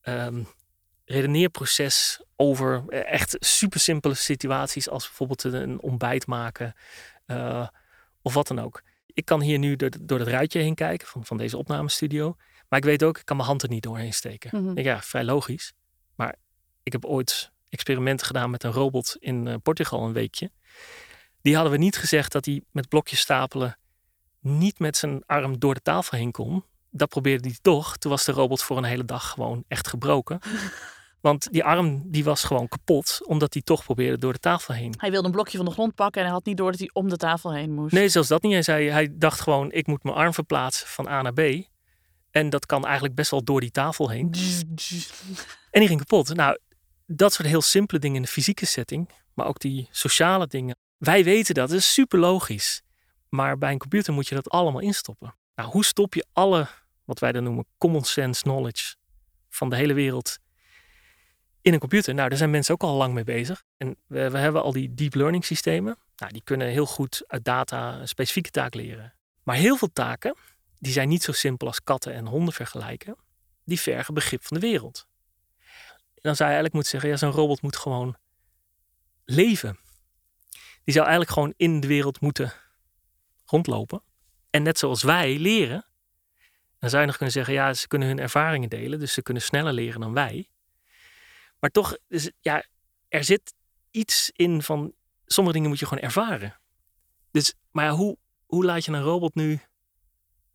ehm, 0.00 0.42
redeneerproces 1.04 2.24
over 2.36 2.84
eh, 2.88 3.12
echt 3.12 3.36
super 3.38 3.80
simpele 3.80 4.14
situaties 4.14 4.88
als 4.88 5.04
bijvoorbeeld 5.04 5.42
een 5.42 5.80
ontbijt 5.80 6.26
maken 6.26 6.74
of 8.22 8.34
wat 8.34 8.48
dan 8.48 8.58
ook. 8.58 8.82
Ik 9.06 9.24
kan 9.24 9.40
hier 9.40 9.58
nu 9.58 9.76
door, 9.76 9.90
door 10.00 10.18
het 10.18 10.28
ruitje 10.28 10.58
heen 10.58 10.74
kijken 10.74 11.08
van, 11.08 11.24
van 11.24 11.36
deze 11.36 11.56
opnamestudio. 11.56 12.36
Maar 12.68 12.78
ik 12.78 12.84
weet 12.84 13.02
ook, 13.02 13.18
ik 13.18 13.24
kan 13.24 13.36
mijn 13.36 13.48
hand 13.48 13.62
er 13.62 13.68
niet 13.68 13.82
doorheen 13.82 14.12
steken. 14.12 14.68
Ik 14.68 14.74
denk, 14.74 14.86
Ja, 14.86 15.00
vrij 15.02 15.24
logisch. 15.24 15.72
Maar 16.20 16.34
ik 16.82 16.92
heb 16.92 17.04
ooit 17.04 17.50
experimenten 17.68 18.26
gedaan 18.26 18.50
met 18.50 18.64
een 18.64 18.72
robot 18.72 19.16
in 19.18 19.46
eh, 19.46 19.54
Portugal 19.62 20.04
een 20.04 20.12
weekje. 20.12 20.50
Die 21.42 21.54
hadden 21.54 21.72
we 21.72 21.78
niet 21.78 21.96
gezegd 21.96 22.32
dat 22.32 22.44
hij 22.44 22.62
met 22.70 22.88
blokjes 22.88 23.20
stapelen 23.20 23.78
niet 24.40 24.78
met 24.78 24.96
zijn 24.96 25.22
arm 25.26 25.58
door 25.58 25.74
de 25.74 25.82
tafel 25.82 26.18
heen 26.18 26.30
kon. 26.30 26.64
Dat 26.90 27.08
probeerde 27.08 27.48
hij 27.48 27.58
toch. 27.62 27.96
Toen 27.96 28.10
was 28.10 28.24
de 28.24 28.32
robot 28.32 28.62
voor 28.62 28.76
een 28.76 28.84
hele 28.84 29.04
dag 29.04 29.30
gewoon 29.30 29.64
echt 29.68 29.88
gebroken. 29.88 30.38
Want 31.20 31.52
die 31.52 31.64
arm 31.64 32.02
die 32.10 32.24
was 32.24 32.44
gewoon 32.44 32.68
kapot, 32.68 33.20
omdat 33.26 33.52
hij 33.52 33.62
toch 33.62 33.84
probeerde 33.84 34.18
door 34.18 34.32
de 34.32 34.38
tafel 34.38 34.74
heen. 34.74 34.94
Hij 34.96 35.10
wilde 35.10 35.26
een 35.26 35.32
blokje 35.32 35.56
van 35.56 35.66
de 35.66 35.72
grond 35.72 35.94
pakken 35.94 36.20
en 36.20 36.26
hij 36.26 36.36
had 36.36 36.44
niet 36.44 36.56
door 36.56 36.70
dat 36.70 36.80
hij 36.80 36.90
om 36.92 37.08
de 37.08 37.16
tafel 37.16 37.52
heen 37.52 37.74
moest. 37.74 37.92
Nee, 37.92 38.08
zelfs 38.08 38.28
dat 38.28 38.42
niet. 38.42 38.52
Hij 38.52 38.62
zei, 38.62 38.90
hij 38.90 39.08
dacht 39.12 39.40
gewoon, 39.40 39.72
ik 39.72 39.86
moet 39.86 40.02
mijn 40.02 40.16
arm 40.16 40.34
verplaatsen 40.34 40.86
van 40.88 41.08
A 41.08 41.22
naar 41.22 41.32
B. 41.32 41.40
En 42.30 42.50
dat 42.50 42.66
kan 42.66 42.84
eigenlijk 42.84 43.14
best 43.14 43.30
wel 43.30 43.44
door 43.44 43.60
die 43.60 43.70
tafel 43.70 44.10
heen. 44.10 44.30
En 45.70 45.80
die 45.80 45.88
ging 45.88 46.00
kapot. 46.00 46.34
Nou, 46.34 46.58
dat 47.06 47.32
soort 47.32 47.48
heel 47.48 47.62
simpele 47.62 48.00
dingen 48.00 48.16
in 48.16 48.22
de 48.22 48.28
fysieke 48.28 48.66
setting, 48.66 49.08
maar 49.34 49.46
ook 49.46 49.60
die 49.60 49.88
sociale 49.90 50.46
dingen. 50.46 50.76
Wij 50.96 51.24
weten 51.24 51.54
dat, 51.54 51.68
dat 51.68 51.78
is 51.78 51.92
super 51.92 52.18
logisch. 52.18 52.82
Maar 53.28 53.58
bij 53.58 53.72
een 53.72 53.78
computer 53.78 54.12
moet 54.12 54.28
je 54.28 54.34
dat 54.34 54.50
allemaal 54.50 54.80
instoppen. 54.80 55.34
Nou, 55.54 55.70
hoe 55.70 55.84
stop 55.84 56.14
je 56.14 56.26
alle, 56.32 56.68
wat 57.04 57.18
wij 57.18 57.32
dan 57.32 57.42
noemen, 57.42 57.66
common 57.78 58.04
sense 58.04 58.42
knowledge 58.42 58.94
van 59.48 59.70
de 59.70 59.76
hele 59.76 59.92
wereld 59.94 60.38
in 61.62 61.72
een 61.72 61.78
computer? 61.78 62.14
Nou, 62.14 62.28
daar 62.28 62.38
zijn 62.38 62.50
mensen 62.50 62.74
ook 62.74 62.82
al 62.82 62.96
lang 62.96 63.14
mee 63.14 63.24
bezig. 63.24 63.62
En 63.76 63.96
we, 64.06 64.30
we 64.30 64.38
hebben 64.38 64.62
al 64.62 64.72
die 64.72 64.94
deep 64.94 65.14
learning 65.14 65.44
systemen. 65.44 65.96
Nou, 66.16 66.32
die 66.32 66.42
kunnen 66.44 66.68
heel 66.68 66.86
goed 66.86 67.24
uit 67.26 67.44
data 67.44 68.00
een 68.00 68.08
specifieke 68.08 68.50
taak 68.50 68.74
leren. 68.74 69.14
Maar 69.42 69.56
heel 69.56 69.76
veel 69.76 69.92
taken, 69.92 70.34
die 70.80 70.92
zijn 70.92 71.08
niet 71.08 71.22
zo 71.22 71.32
simpel 71.32 71.66
als 71.66 71.82
katten 71.82 72.14
en 72.14 72.26
honden 72.26 72.54
vergelijken. 72.54 73.16
Die 73.64 73.80
vergen 73.80 74.14
begrip 74.14 74.44
van 74.44 74.60
de 74.60 74.66
wereld. 74.66 75.06
Dan 76.14 76.36
zou 76.36 76.50
je 76.50 76.54
eigenlijk 76.54 76.72
moeten 76.72 76.90
zeggen, 76.90 77.10
ja, 77.10 77.16
zo'n 77.16 77.30
robot 77.30 77.62
moet 77.62 77.76
gewoon 77.76 78.16
leven. 79.24 79.78
Die 80.84 80.94
zou 80.94 81.06
eigenlijk 81.06 81.30
gewoon 81.30 81.54
in 81.56 81.80
de 81.80 81.86
wereld 81.86 82.20
moeten 82.20 82.52
rondlopen. 83.44 84.02
En 84.50 84.62
net 84.62 84.78
zoals 84.78 85.02
wij 85.02 85.38
leren, 85.38 85.86
dan 86.78 86.90
zou 86.90 87.00
je 87.00 87.06
nog 87.06 87.16
kunnen 87.16 87.34
zeggen, 87.34 87.54
ja, 87.54 87.74
ze 87.74 87.88
kunnen 87.88 88.08
hun 88.08 88.18
ervaringen 88.18 88.68
delen, 88.68 88.98
dus 88.98 89.12
ze 89.12 89.22
kunnen 89.22 89.42
sneller 89.42 89.72
leren 89.72 90.00
dan 90.00 90.12
wij. 90.12 90.48
Maar 91.58 91.70
toch, 91.70 91.96
dus, 92.08 92.30
ja, 92.40 92.64
er 93.08 93.24
zit 93.24 93.54
iets 93.90 94.30
in 94.34 94.62
van, 94.62 94.92
sommige 95.26 95.54
dingen 95.56 95.70
moet 95.70 95.78
je 95.78 95.86
gewoon 95.86 96.04
ervaren. 96.04 96.60
Dus, 97.30 97.54
maar 97.70 97.90
hoe, 97.90 98.16
hoe 98.46 98.64
laat 98.64 98.84
je 98.84 98.92
een 98.92 99.02
robot 99.02 99.34
nu 99.34 99.60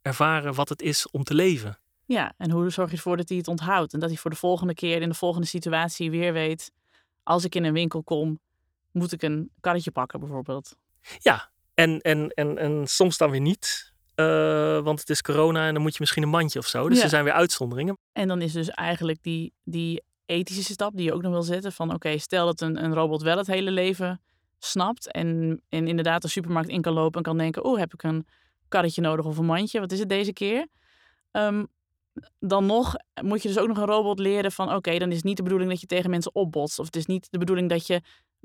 ervaren 0.05 0.53
wat 0.53 0.69
het 0.69 0.81
is 0.81 1.09
om 1.11 1.23
te 1.23 1.33
leven? 1.33 1.77
Ja, 2.05 2.33
en 2.37 2.51
hoe 2.51 2.69
zorg 2.69 2.89
je 2.89 2.95
ervoor 2.95 3.17
dat 3.17 3.29
hij 3.29 3.37
het 3.37 3.47
onthoudt? 3.47 3.93
En 3.93 3.99
dat 3.99 4.09
hij 4.09 4.17
voor 4.17 4.29
de 4.31 4.37
volgende 4.37 4.73
keer 4.73 5.01
in 5.01 5.09
de 5.09 5.15
volgende 5.15 5.47
situatie 5.47 6.11
weer 6.11 6.33
weet... 6.33 6.71
als 7.23 7.43
ik 7.45 7.55
in 7.55 7.63
een 7.63 7.73
winkel 7.73 8.03
kom, 8.03 8.39
moet 8.91 9.11
ik 9.11 9.21
een 9.21 9.49
karretje 9.59 9.91
pakken 9.91 10.19
bijvoorbeeld. 10.19 10.75
Ja, 11.19 11.51
en, 11.73 11.99
en, 12.01 12.29
en, 12.29 12.57
en 12.57 12.87
soms 12.87 13.17
dan 13.17 13.31
weer 13.31 13.41
niet. 13.41 13.93
eh, 14.15 14.79
want 14.79 14.99
het 14.99 15.09
is 15.09 15.21
corona 15.21 15.67
en 15.67 15.73
dan 15.73 15.81
moet 15.81 15.93
je 15.93 15.97
misschien 15.99 16.23
een 16.23 16.29
mandje 16.29 16.59
of 16.59 16.67
zo. 16.67 16.87
Dus 16.89 16.97
Ja. 16.97 17.03
er 17.03 17.09
zijn 17.09 17.23
weer 17.23 17.33
uitzonderingen. 17.33 17.97
En 18.13 18.27
dan 18.27 18.41
is 18.41 18.51
dus 18.51 18.69
eigenlijk 18.69 19.17
die, 19.23 19.53
die 19.63 20.03
ethische 20.25 20.73
stap 20.73 20.95
die 20.95 21.05
je 21.05 21.13
ook 21.13 21.21
nog 21.21 21.31
wil 21.31 21.43
zetten 21.43 21.71
van... 21.71 21.93
oké, 21.93 22.17
stel 22.17 22.45
dat 22.45 22.61
een, 22.61 22.83
een 22.83 22.93
robot 22.93 23.21
wel 23.21 23.37
het 23.37 23.47
hele 23.47 23.71
leven 23.71 24.21
snapt... 24.59 25.11
En, 25.11 25.61
en 25.69 25.87
inderdaad 25.87 26.21
de 26.21 26.27
supermarkt 26.27 26.69
in 26.69 26.81
kan 26.81 26.93
lopen 26.93 27.17
en 27.17 27.23
kan 27.23 27.37
denken... 27.37 27.63
oh, 27.63 27.77
heb 27.77 27.93
ik 27.93 28.03
een 28.03 28.27
karretje 28.67 29.01
nodig 29.01 29.25
of 29.25 29.37
een 29.37 29.45
mandje? 29.45 29.79
Wat 29.79 29.91
is 29.91 29.99
het 29.99 30.09
deze 30.09 30.33
keer? 30.33 30.67
Ehm, 31.31 31.63
dan 32.39 32.65
nog 32.65 32.95
moet 33.21 33.41
je 33.41 33.47
dus 33.47 33.57
ook 33.57 33.67
nog 33.67 33.77
een 33.77 33.85
robot 33.85 34.19
leren 34.19 34.51
van... 34.51 34.73
oké, 34.73 34.97
dan 34.97 35.09
is 35.09 35.15
het 35.15 35.25
niet 35.25 35.37
de 35.37 35.43
bedoeling 35.43 35.71
dat 35.71 35.81
je 35.81 35.87
tegen 35.87 36.09
mensen 36.09 36.35
opbotst. 36.35 36.79
Of 36.79 36.85
het 36.85 36.95
is 36.95 37.05
niet 37.05 37.27
de 37.31 37.37
bedoeling 37.37 37.69
dat 37.69 37.87
je... 37.87 38.01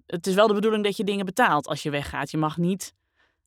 Het 0.07 0.27
is 0.27 0.35
wel 0.35 0.47
de 0.47 0.55
bedoeling 0.55 0.85
dat 0.85 0.97
je 0.97 1.05
dingen 1.05 1.25
betaalt 1.25 1.67
als 1.67 1.83
je 1.83 1.91
weggaat. 1.91 2.31
Je 2.31 2.37
mag 2.37 2.57
niet 2.57 2.95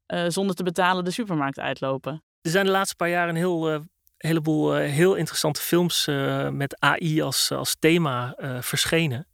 eh, 0.06 0.26
zonder 0.28 0.56
te 0.56 0.64
betalen 0.64 1.04
de 1.04 1.12
supermarkt 1.12 1.60
uitlopen. 1.60 2.24
Er 2.42 2.52
zijn 2.52 2.66
de 2.66 2.72
laatste 2.72 2.96
paar 2.96 3.10
jaar 3.10 3.30
een 3.30 3.36
heel, 3.36 3.70
eh, 3.70 3.80
heleboel 4.18 4.76
eh, 4.76 4.92
heel 4.92 5.16
interessante 5.16 5.62
films 5.62 6.06
met 6.52 6.80
AI 6.80 7.22
als, 7.22 7.52
als 7.52 7.76
thema 7.80 8.36
verschenen. 8.60 9.28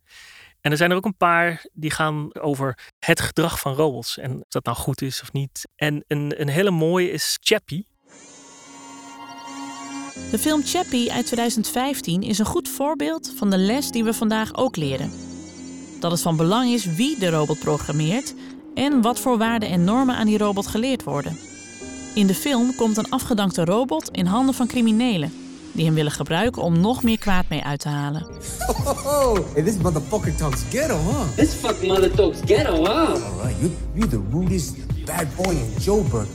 En 0.62 0.72
er 0.72 0.78
zijn 0.78 0.92
er 0.92 0.98
ook 0.98 1.06
een 1.06 1.18
paar 1.18 1.66
die 1.74 1.92
gaan 1.92 2.36
over 2.36 2.78
het 3.00 3.20
gedrag 3.20 3.60
van 3.60 3.74
robots. 3.74 4.18
En 4.18 4.36
of 4.36 4.48
dat 4.48 4.66
nou 4.66 4.78
goed 4.78 5.02
is 5.02 5.22
of 5.22 5.32
niet. 5.32 5.68
En 5.76 6.04
een, 6.08 6.34
een 6.42 6.50
hele 6.50 6.72
mooie 6.72 7.12
is 7.12 7.38
Chappie. 7.42 7.88
De 10.32 10.40
film 10.40 10.64
Chappie 10.64 11.12
uit 11.12 11.26
2015 11.26 12.22
is 12.22 12.40
een 12.40 12.46
goed 12.46 12.70
voorbeeld 12.70 13.34
van 13.36 13.50
de 13.50 13.58
les 13.58 13.92
die 13.92 14.04
we 14.04 14.14
vandaag 14.14 14.56
ook 14.56 14.76
leren. 14.76 15.12
Dat 16.00 16.12
het 16.12 16.22
van 16.22 16.38
belang 16.38 16.70
is 16.70 16.86
wie 16.86 17.20
de 17.20 17.30
robot 17.30 17.60
programmeert 17.60 18.34
en 18.74 19.02
wat 19.02 19.20
voor 19.20 19.38
waarden 19.38 19.70
en 19.70 19.84
normen 19.84 20.16
aan 20.16 20.26
die 20.26 20.38
robot 20.38 20.68
geleerd 20.68 21.04
worden. 21.04 21.38
In 22.14 22.28
de 22.28 22.36
film 22.36 22.76
komt 22.76 22.98
een 22.98 23.10
afgedankte 23.10 23.66
robot 23.66 24.10
in 24.10 24.26
handen 24.26 24.54
van 24.54 24.68
criminelen 24.68 25.49
die 25.80 25.88
hem 25.88 25.98
willen 25.98 26.12
gebruiken 26.12 26.62
om 26.62 26.80
nog 26.80 27.04
meer 27.04 27.20
kwaad 27.20 27.46
mee 27.50 27.64
uit 27.64 27.80
te 27.80 27.90
halen. 27.90 28.26
Oh, 29.06 29.38
hey, 29.54 29.64
this 29.64 29.78
motherfucker 29.78 30.36
talks 30.36 30.62
ghetto, 30.70 30.98
huh? 30.98 31.36
This 31.36 31.54
fuck 31.54 31.88
mother 31.88 32.12
talks 32.12 32.38
ghetto, 32.46 32.76
huh? 32.76 33.10
Alright, 33.10 33.56
you 33.60 33.72
you 33.94 34.08
the 34.08 34.22
rudest 34.32 34.76
bad 35.06 35.28
boy 35.36 35.54
in 35.54 35.82
Joburg. 35.82 36.28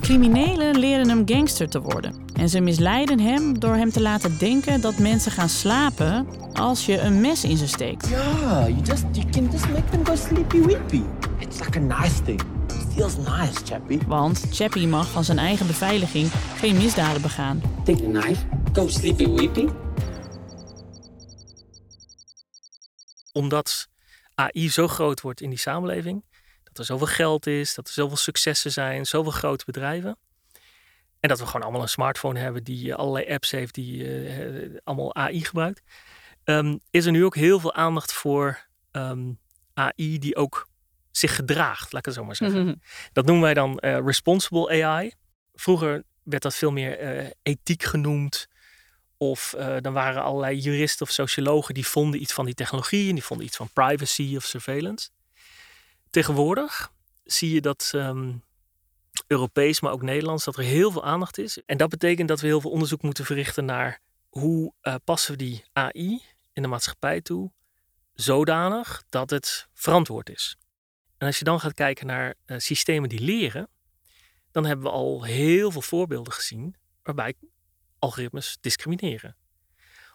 Criminelen 0.00 0.78
leren 0.78 1.08
hem 1.08 1.22
gangster 1.24 1.68
te 1.68 1.80
worden 1.80 2.14
en 2.34 2.48
ze 2.48 2.60
misleiden 2.60 3.20
hem 3.20 3.58
door 3.58 3.74
hem 3.74 3.90
te 3.90 4.00
laten 4.00 4.38
denken 4.38 4.80
dat 4.80 4.98
mensen 4.98 5.32
gaan 5.32 5.48
slapen 5.48 6.26
als 6.52 6.86
je 6.86 7.00
een 7.00 7.20
mes 7.20 7.44
in 7.44 7.56
ze 7.56 7.66
steekt. 7.66 8.08
Yeah, 8.08 8.68
you 8.68 8.80
just 8.82 9.04
you 9.12 9.26
can 9.30 9.48
just 9.52 9.68
make 9.68 9.88
them 9.90 10.06
go 10.06 10.14
sleepy 10.14 10.60
weepy. 10.60 11.02
It's 11.38 11.58
like 11.58 11.78
a 11.78 12.00
nice 12.00 12.22
thing. 12.22 12.51
Feels 12.94 13.16
nice, 13.16 13.64
Chappie. 13.64 14.00
Want 14.06 14.46
Chappie 14.50 14.86
mag 14.86 15.10
van 15.10 15.24
zijn 15.24 15.38
eigen 15.38 15.66
beveiliging 15.66 16.28
geen 16.56 16.76
misdaden 16.76 17.22
begaan. 17.22 17.60
Take 17.84 17.98
the 17.98 18.04
knife, 18.10 18.46
go 18.72 18.88
sleepy 18.88 19.28
weepy. 19.28 19.68
Omdat 23.32 23.88
AI 24.34 24.70
zo 24.70 24.88
groot 24.88 25.20
wordt 25.20 25.40
in 25.40 25.50
die 25.50 25.58
samenleving. 25.58 26.24
Dat 26.62 26.78
er 26.78 26.84
zoveel 26.84 27.06
geld 27.06 27.46
is, 27.46 27.74
dat 27.74 27.86
er 27.86 27.92
zoveel 27.92 28.16
successen 28.16 28.72
zijn, 28.72 29.06
zoveel 29.06 29.32
grote 29.32 29.64
bedrijven. 29.64 30.16
En 31.20 31.28
dat 31.28 31.38
we 31.38 31.46
gewoon 31.46 31.62
allemaal 31.62 31.82
een 31.82 31.88
smartphone 31.88 32.38
hebben 32.38 32.64
die 32.64 32.90
eh, 32.90 32.98
allerlei 32.98 33.34
apps 33.34 33.50
heeft 33.50 33.74
die 33.74 34.04
eh, 34.04 34.64
eh, 34.64 34.70
allemaal 34.84 35.14
AI 35.14 35.44
gebruikt. 35.44 35.82
ehm, 36.44 36.78
is 36.90 37.06
er 37.06 37.12
nu 37.12 37.24
ook 37.24 37.34
heel 37.34 37.60
veel 37.60 37.74
aandacht 37.74 38.12
voor 38.12 38.66
ehm, 38.90 39.32
AI 39.74 40.18
die 40.18 40.36
ook 40.36 40.70
zich 41.12 41.34
gedraagt, 41.34 41.92
laat 41.92 42.00
ik 42.00 42.04
het 42.04 42.14
zo 42.14 42.24
maar 42.24 42.36
zeggen. 42.36 42.82
Dat 43.12 43.24
noemen 43.24 43.44
wij 43.44 43.54
dan 43.54 43.78
eh, 43.78 43.98
responsible 44.04 44.84
AI. 44.84 45.12
Vroeger 45.54 46.04
werd 46.22 46.42
dat 46.42 46.54
veel 46.54 46.72
meer 46.72 46.98
eh, 46.98 47.30
ethiek 47.42 47.82
genoemd. 47.82 48.48
Of 49.16 49.52
eh, 49.52 49.76
dan 49.80 49.92
waren 49.92 50.22
allerlei 50.22 50.58
juristen 50.58 51.06
of 51.06 51.12
sociologen 51.12 51.74
die 51.74 51.86
vonden 51.86 52.20
iets 52.20 52.32
van 52.32 52.44
die 52.44 52.54
technologie 52.54 53.08
en 53.08 53.14
die 53.14 53.24
vonden 53.24 53.46
iets 53.46 53.56
van 53.56 53.68
privacy 53.72 54.36
of 54.36 54.44
surveillance. 54.44 55.08
Tegenwoordig 56.10 56.92
zie 57.24 57.54
je 57.54 57.60
dat 57.60 57.90
ehm, 57.94 58.32
Europees, 59.26 59.80
maar 59.80 59.92
ook 59.92 60.02
Nederlands, 60.02 60.44
dat 60.44 60.56
er 60.56 60.62
heel 60.62 60.90
veel 60.90 61.04
aandacht 61.04 61.38
is. 61.38 61.62
En 61.66 61.76
dat 61.76 61.88
betekent 61.88 62.28
dat 62.28 62.40
we 62.40 62.46
heel 62.46 62.60
veel 62.60 62.70
onderzoek 62.70 63.02
moeten 63.02 63.24
verrichten 63.24 63.64
naar 63.64 64.00
hoe 64.28 64.72
passen 65.04 65.32
we 65.32 65.38
die 65.38 65.64
AI 65.72 66.22
in 66.52 66.62
de 66.62 66.68
maatschappij 66.68 67.20
toe 67.20 67.52
zodanig 68.14 69.04
dat 69.08 69.30
het 69.30 69.68
verantwoord 69.74 70.30
is. 70.30 70.56
En 71.22 71.28
als 71.28 71.38
je 71.38 71.44
dan 71.44 71.60
gaat 71.60 71.74
kijken 71.74 72.06
naar 72.06 72.34
eh, 72.44 72.58
systemen 72.58 73.08
die 73.08 73.20
leren, 73.20 73.68
dan 74.50 74.64
hebben 74.64 74.84
we 74.84 74.92
al 74.92 75.24
heel 75.24 75.70
veel 75.70 75.82
voorbeelden 75.82 76.32
gezien 76.32 76.76
waarbij 77.02 77.34
algoritmes 77.98 78.58
discrimineren. 78.60 79.36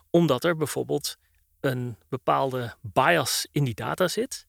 Omdat 0.10 0.44
er 0.44 0.58
bijvoorbeeld 0.58 1.18
een 1.60 1.98
bepaalde 2.10 2.76
bias 2.82 3.48
in 3.52 3.64
die 3.64 3.74
data 3.74 4.08
zit, 4.08 4.48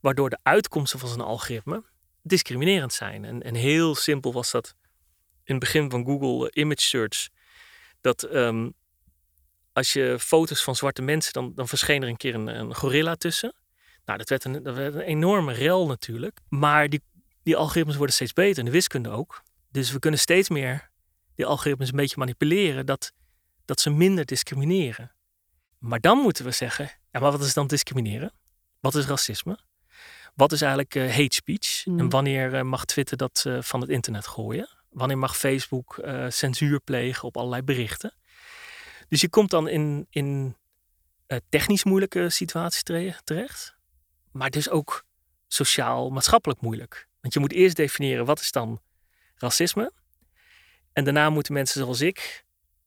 waardoor 0.00 0.30
de 0.30 0.38
uitkomsten 0.42 0.98
van 0.98 1.08
zo'n 1.08 1.20
algoritme 1.20 1.84
discriminerend 2.22 2.92
zijn. 2.92 3.42
En, 3.42 3.54
heel 3.54 3.94
simpel 3.94 4.32
was 4.32 4.50
dat 4.50 4.74
in 5.44 5.54
het 5.54 5.58
begin 5.58 5.90
van 5.90 6.04
Google 6.04 6.50
eh, 6.50 6.62
Image 6.62 6.82
Search, 6.82 7.28
dat 8.00 8.22
ehm, 8.22 8.70
als 9.72 9.92
je 9.92 10.16
foto's 10.18 10.62
van 10.62 10.76
zwarte 10.76 11.02
mensen, 11.02 11.32
dan, 11.32 11.52
dan 11.54 11.68
verscheen 11.68 12.02
er 12.02 12.08
een 12.08 12.16
keer 12.16 12.34
een, 12.34 12.46
een 12.46 12.74
gorilla 12.74 13.14
tussen. 13.14 13.54
Nou, 14.04 14.18
dat 14.18 14.28
werd, 14.28 14.44
een, 14.44 14.62
dat 14.62 14.74
werd 14.74 14.94
een 14.94 15.00
enorme 15.00 15.52
rel 15.52 15.86
natuurlijk. 15.86 16.40
Maar 16.48 16.88
die, 16.88 17.02
die 17.42 17.56
algoritmes 17.56 17.96
worden 17.96 18.14
steeds 18.14 18.32
beter, 18.32 18.58
en 18.58 18.64
de 18.64 18.70
wiskunde 18.70 19.08
ook. 19.08 19.42
Dus 19.70 19.90
we 19.92 19.98
kunnen 19.98 20.20
steeds 20.20 20.48
meer 20.48 20.90
die 21.34 21.46
algoritmes 21.46 21.88
een 21.88 21.96
beetje 21.96 22.18
manipuleren, 22.18 22.86
dat, 22.86 23.12
dat 23.64 23.80
ze 23.80 23.90
minder 23.90 24.24
discrimineren. 24.24 25.12
Maar 25.78 26.00
dan 26.00 26.18
moeten 26.18 26.44
we 26.44 26.50
zeggen, 26.50 26.90
ja, 27.10 27.20
maar 27.20 27.30
wat 27.30 27.42
is 27.42 27.54
dan 27.54 27.66
discrimineren? 27.66 28.32
Wat 28.80 28.94
is 28.94 29.06
racisme? 29.06 29.58
Wat 30.34 30.52
is 30.52 30.60
eigenlijk 30.60 30.94
eh, 30.94 31.10
hate 31.10 31.34
speech? 31.34 31.86
Mm. 31.86 31.98
En 31.98 32.08
wanneer 32.08 32.54
eh, 32.54 32.62
mag 32.62 32.84
Twitter 32.84 33.16
dat 33.16 33.44
eh, 33.46 33.62
van 33.62 33.80
het 33.80 33.90
internet 33.90 34.26
gooien? 34.26 34.68
Wanneer 34.90 35.18
mag 35.18 35.36
Facebook 35.36 36.00
censuur 36.28 36.80
plegen 36.80 37.24
op 37.24 37.36
allerlei 37.36 37.62
berichten? 37.62 38.14
Dus 39.08 39.20
je 39.20 39.28
komt 39.28 39.50
dan 39.50 39.68
in, 39.68 40.06
in 40.10 40.56
technisch 41.48 41.84
moeilijke 41.84 42.30
situaties 42.30 42.82
tere- 42.82 43.20
terecht. 43.24 43.76
Maar 44.32 44.50
dus 44.50 44.70
ook 44.70 45.04
sociaal-maatschappelijk 45.48 46.60
moeilijk. 46.60 47.08
Want 47.20 47.34
je 47.34 47.40
moet 47.40 47.52
eerst 47.52 47.76
definiëren 47.76 48.24
wat 48.24 48.40
is 48.40 48.52
dan 48.52 48.80
racisme. 49.34 49.92
En 50.92 51.04
daarna 51.04 51.30
moeten 51.30 51.52
mensen 51.52 51.80
zoals 51.80 52.00
ik 52.00 52.44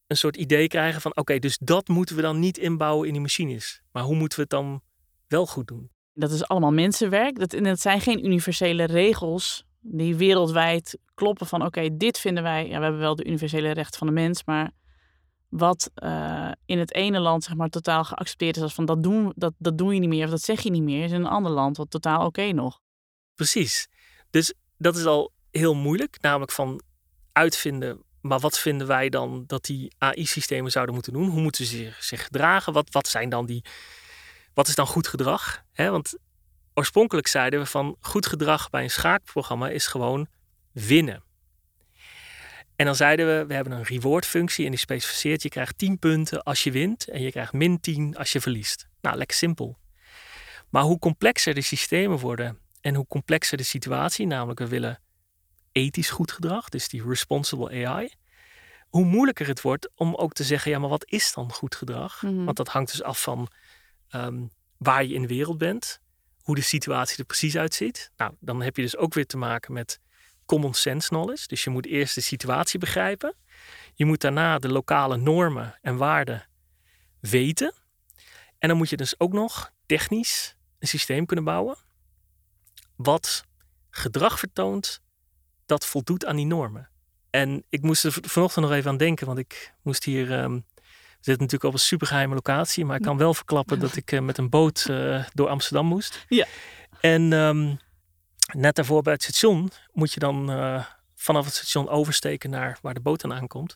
een 0.08 0.18
soort 0.18 0.36
idee 0.36 0.68
krijgen 0.68 1.02
van... 1.02 1.16
oké, 1.18 1.40
dus 1.40 1.58
dat 1.58 1.88
moeten 1.88 2.16
we 2.16 2.22
dan 2.22 2.40
niet 2.40 2.58
inbouwen 2.58 3.08
in 3.08 3.14
die 3.14 3.22
machines. 3.22 3.82
Maar 3.92 4.04
hoe 4.04 4.16
moeten 4.16 4.38
we 4.38 4.44
het 4.44 4.52
dan 4.52 4.82
wel 5.28 5.46
goed 5.46 5.68
doen? 5.68 5.90
Dat 6.14 6.32
is 6.32 6.48
allemaal 6.48 6.72
mensenwerk. 6.72 7.40
Dat, 7.40 7.52
dat 7.64 7.80
zijn 7.80 8.02
geen 8.02 8.26
universele 8.26 8.84
regels 8.84 9.66
die 9.80 10.16
wereldwijd 10.16 10.98
kloppen 11.14 11.48
van 11.48 11.66
oké, 11.66 11.98
dit 11.98 12.20
vinden 12.20 12.44
wij. 12.44 12.68
Ja, 12.68 12.78
we 12.78 12.84
hebben 12.84 13.02
wel 13.02 13.16
de 13.16 13.26
universele 13.26 13.72
rechten 13.72 13.98
van 13.98 14.08
de 14.08 14.14
mens, 14.14 14.44
maar 14.44 14.72
wat 15.58 15.92
eh, 15.94 16.52
in 16.66 16.80
het 16.80 16.94
ene 16.94 17.20
land 17.20 17.44
zeg 17.44 17.56
maar 17.56 17.70
totaal 17.70 18.04
geaccepteerd 18.04 18.58
is 18.58 18.62
als 18.62 18.74
van 18.74 18.86
dat 18.86 19.04
doen, 19.04 19.34
dat, 19.36 19.54
dat 19.58 19.78
doe 19.78 19.94
je 19.94 20.00
niet 20.00 20.10
meer 20.10 20.24
of 20.26 20.30
dat 20.30 20.42
zeg 20.42 20.62
je 20.62 20.70
niet 20.70 20.84
meer, 20.84 21.04
is 21.04 21.12
in 21.12 21.20
een 21.20 21.26
ander 21.26 21.52
land 21.52 21.78
wat 21.78 21.90
totaal 21.90 22.26
oké 22.26 22.52
nog. 22.52 22.80
Precies. 23.36 23.88
Dus 24.30 24.54
dat 24.78 24.98
is 24.98 25.06
al 25.06 25.32
heel 25.52 25.76
moeilijk. 25.76 26.18
Namelijk 26.22 26.52
van 26.52 26.82
uitvinden, 27.32 28.04
maar 28.22 28.40
wat 28.40 28.60
vinden 28.60 28.88
wij 28.88 29.10
dan 29.10 29.44
dat 29.48 29.64
die 29.64 29.96
AI-systemen 29.98 30.72
zouden 30.72 30.94
moeten 30.94 31.14
doen? 31.14 31.30
Hoe 31.30 31.42
moeten 31.42 31.66
ze 31.66 31.94
zich, 32.00 32.24
gedragen? 32.24 32.74
Wat, 32.74 32.92
wat 32.92 33.08
zijn 33.08 33.30
dan 33.30 33.46
die, 33.46 33.64
wat 34.54 34.68
is 34.68 34.76
dan 34.76 34.88
goed 34.88 35.08
gedrag? 35.08 35.64
Want 35.76 36.18
oorspronkelijk 36.74 37.28
zeiden 37.28 37.60
we 37.60 37.66
van 37.66 37.96
goed 38.00 38.26
gedrag 38.26 38.70
bij 38.70 38.84
een 38.84 38.90
schaakprogramma 38.90 39.70
is 39.70 39.88
gewoon 39.88 40.28
winnen. 40.72 41.24
En 42.76 42.86
dan 42.86 42.96
zeiden 42.96 43.38
we, 43.38 43.46
we 43.46 43.54
hebben 43.54 43.74
een 43.74 43.84
reward 43.84 44.26
functie 44.26 44.66
en 44.66 44.72
die 44.72 44.80
specificeert, 44.80 45.42
je 45.42 45.50
krijgt 45.50 45.78
10 45.78 46.00
punten 46.00 46.44
als 46.44 46.64
je 46.64 46.72
wint 46.72 47.08
en 47.08 47.22
je 47.22 47.32
krijgt 47.32 47.54
min 47.54 47.80
10 47.80 48.18
als 48.18 48.32
je 48.32 48.42
verliest. 48.42 48.88
Nou, 49.02 49.18
lekker 49.18 49.38
simpel. 49.38 49.78
Maar 50.70 50.84
hoe 50.84 51.00
complexer 51.00 51.54
de 51.54 51.62
systemen 51.62 52.18
worden 52.18 52.60
en 52.82 52.96
hoe 52.96 53.08
complexer 53.08 53.58
de 53.58 53.64
situatie, 53.64 54.28
namelijk 54.28 54.60
we 54.60 54.68
willen 54.68 55.00
ethisch 55.72 56.10
goed 56.10 56.32
gedrag, 56.32 56.70
dus 56.70 56.90
die 56.90 57.08
responsible 57.08 57.86
AI, 57.86 58.10
hoe 58.90 59.06
moeilijker 59.06 59.48
het 59.48 59.62
wordt 59.62 59.90
om 59.96 60.16
ook 60.16 60.34
te 60.34 60.44
zeggen, 60.44 60.72
ja, 60.72 60.80
maar 60.80 60.90
wat 60.90 61.06
is 61.12 61.34
dan 61.34 61.52
goed 61.52 61.76
gedrag? 61.76 62.22
Mhm. 62.22 62.44
Want 62.44 62.58
dat 62.58 62.68
hangt 62.68 62.92
dus 62.92 63.04
af 63.04 63.22
van 63.22 63.48
ehm, 64.10 64.44
waar 64.78 65.06
je 65.06 65.14
in 65.14 65.22
de 65.22 65.28
wereld 65.28 65.58
bent, 65.58 66.00
hoe 66.42 66.56
de 66.56 66.62
situatie 66.62 67.18
er 67.18 67.26
precies 67.26 67.58
uitziet. 67.58 68.12
Nou, 68.18 68.34
dan 68.40 68.62
heb 68.62 68.76
je 68.76 68.82
dus 68.82 68.98
ook 68.98 69.14
weer 69.14 69.26
te 69.26 69.38
maken 69.38 69.74
met 69.74 70.00
common 70.46 70.74
sense 70.74 71.08
knowledge. 71.08 71.48
Dus 71.48 71.64
je 71.64 71.70
moet 71.70 71.86
eerst 71.86 72.16
de 72.16 72.22
situatie 72.22 72.80
begrijpen. 72.80 73.36
Je 73.94 74.06
moet 74.06 74.22
daarna 74.22 74.60
de 74.60 74.70
lokale 74.70 75.18
normen 75.18 75.78
en 75.82 75.98
waarden 75.98 76.48
weten. 77.20 77.74
En 78.58 78.68
dan 78.68 78.78
moet 78.78 78.90
je 78.90 78.98
dus 78.98 79.20
ook 79.20 79.34
nog 79.34 79.72
technisch 79.86 80.56
een 80.80 80.88
systeem 80.88 81.26
kunnen 81.26 81.46
bouwen. 81.46 81.78
Wat 82.96 83.44
gedrag 83.90 84.40
vertoont 84.40 85.02
dat 85.66 85.86
voldoet 85.86 86.26
aan 86.26 86.36
die 86.36 86.46
normen. 86.46 86.90
En 87.30 87.64
ik 87.70 87.82
moest 87.82 88.04
er 88.04 88.12
vanochtend 88.22 88.66
nog 88.66 88.74
even 88.74 88.92
aan 88.92 88.98
denken, 88.98 89.28
want 89.28 89.40
ik 89.40 89.74
moest 89.82 90.04
hier. 90.04 90.32
ehm, 90.32 90.60
we 91.16 91.32
zitten 91.32 91.46
natuurlijk 91.46 91.64
op 91.64 91.74
een 91.74 91.86
supergeheime 91.86 92.34
locatie, 92.34 92.86
maar 92.86 92.96
ik 92.96 93.02
kan 93.02 93.18
wel 93.18 93.34
verklappen 93.34 93.80
dat 93.80 93.96
ik 93.96 94.12
eh, 94.12 94.20
met 94.20 94.38
een 94.38 94.50
boot 94.50 94.86
eh, 94.90 95.26
door 95.34 95.48
Amsterdam 95.48 95.86
moest. 95.86 96.26
Ja. 96.28 96.46
En 97.00 97.34
ehm, 97.34 97.76
net 98.54 98.76
daarvoor 98.76 99.02
bij 99.02 99.14
het 99.14 99.24
station 99.24 99.72
moet 99.92 100.14
je 100.14 100.20
dan 100.20 100.52
eh, 100.52 100.86
vanaf 101.16 101.46
het 101.46 101.54
station 101.54 101.90
oversteken 101.90 102.50
naar 102.50 102.78
waar 102.82 102.94
de 102.94 103.00
boot 103.02 103.22
dan 103.22 103.34
aankomt. 103.34 103.76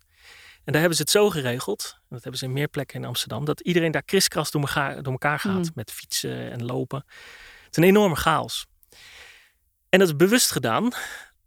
En 0.64 0.76
daar 0.76 0.80
hebben 0.80 0.96
ze 0.96 1.02
het 1.02 1.12
zo 1.12 1.30
geregeld, 1.30 1.94
en 2.00 2.06
dat 2.10 2.22
hebben 2.22 2.40
ze 2.40 2.46
in 2.46 2.54
meer 2.54 2.68
plekken 2.68 3.02
in 3.02 3.06
Amsterdam, 3.08 3.46
dat 3.46 3.60
iedereen 3.60 3.92
daar 3.92 4.04
kriskras 4.04 4.52
door 4.52 4.62
elkaar, 4.62 5.04
door 5.04 5.12
elkaar 5.12 5.40
gaat 5.40 5.62
Mhm. 5.64 5.72
met 5.76 5.92
fietsen 5.92 6.52
en 6.52 6.66
lopen. 6.66 7.04
Het 7.66 7.78
is 7.78 7.84
een 7.84 7.90
enorme 7.90 8.16
chaos. 8.16 8.66
En 9.90 10.00
dat 10.00 10.08
is 10.08 10.16
bewust 10.16 10.52
gedaan, 10.52 10.92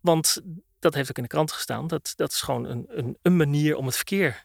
want 0.00 0.40
dat 0.78 0.94
heeft 0.94 1.10
ook 1.10 1.16
in 1.16 1.22
de 1.22 1.28
krant 1.28 1.52
gestaan. 1.52 1.86
Dat, 1.86 2.12
dat 2.16 2.32
is 2.32 2.40
gewoon 2.40 2.64
een, 2.64 2.84
een, 2.88 3.18
een 3.22 3.36
manier 3.36 3.76
om 3.76 3.86
het 3.86 3.96
verkeer 3.96 4.44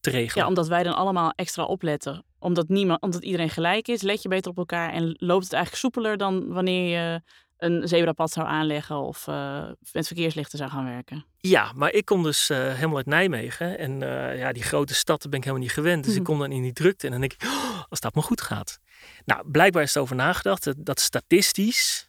te 0.00 0.10
regelen. 0.10 0.42
Ja, 0.42 0.48
omdat 0.48 0.68
wij 0.68 0.82
dan 0.82 0.94
allemaal 0.94 1.30
extra 1.30 1.64
opletten. 1.64 2.24
Omdat, 2.38 2.68
niemand, 2.68 3.02
omdat 3.02 3.22
iedereen 3.22 3.50
gelijk 3.50 3.88
is, 3.88 4.02
let 4.02 4.22
je 4.22 4.28
beter 4.28 4.50
op 4.50 4.56
elkaar 4.58 4.92
en 4.92 5.16
loopt 5.18 5.44
het 5.44 5.52
eigenlijk 5.52 5.82
soepeler 5.82 6.16
dan 6.16 6.52
wanneer 6.52 6.98
je 6.98 7.22
een 7.62 7.88
zebrapad 7.88 8.30
zou 8.30 8.46
aanleggen 8.46 8.96
of 8.96 9.26
eh, 9.28 9.68
met 9.92 10.06
verkeerslichten 10.06 10.58
zou 10.58 10.70
gaan 10.70 10.84
werken. 10.84 11.24
Ja, 11.38 11.72
maar 11.74 11.92
ik 11.92 12.04
kom 12.04 12.22
dus 12.22 12.50
eh, 12.50 12.58
helemaal 12.58 12.96
uit 12.96 13.06
Nijmegen. 13.06 13.78
En 13.78 14.02
eh, 14.02 14.38
ja, 14.38 14.52
die 14.52 14.62
grote 14.62 14.94
stad 14.94 15.20
daar 15.20 15.30
ben 15.30 15.38
ik 15.38 15.44
helemaal 15.44 15.66
niet 15.66 15.74
gewend. 15.76 16.04
Dus 16.04 16.12
ik 16.14 16.18
Mhm. 16.20 16.30
kom 16.30 16.38
dan 16.38 16.52
in 16.52 16.62
die 16.62 16.72
drukte. 16.72 17.06
En 17.06 17.12
dan 17.12 17.20
denk 17.20 17.32
ik, 17.32 17.42
"Oh, 17.44 17.82
als 17.88 18.00
dat 18.00 18.14
maar 18.14 18.24
goed 18.24 18.40
gaat. 18.40 18.78
Nou, 19.24 19.50
blijkbaar 19.50 19.82
is 19.82 19.94
er 19.94 20.00
over 20.02 20.16
nagedacht 20.16 20.64
dat, 20.64 20.74
dat 20.78 21.00
statistisch 21.00 22.06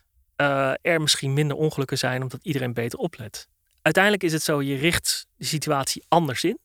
er 0.82 1.02
misschien 1.02 1.34
minder 1.34 1.58
ongelukken 1.58 1.98
zijn 1.98 2.22
omdat 2.22 2.40
iedereen 2.44 2.74
beter 2.74 3.00
oplet. 3.00 3.48
Uiteindelijk 3.82 4.24
is 4.24 4.34
het 4.34 4.42
zo, 4.44 4.62
je 4.62 4.76
richt 4.76 5.28
de 5.38 5.46
situatie 5.46 6.06
anders 6.08 6.44
in. 6.44 6.60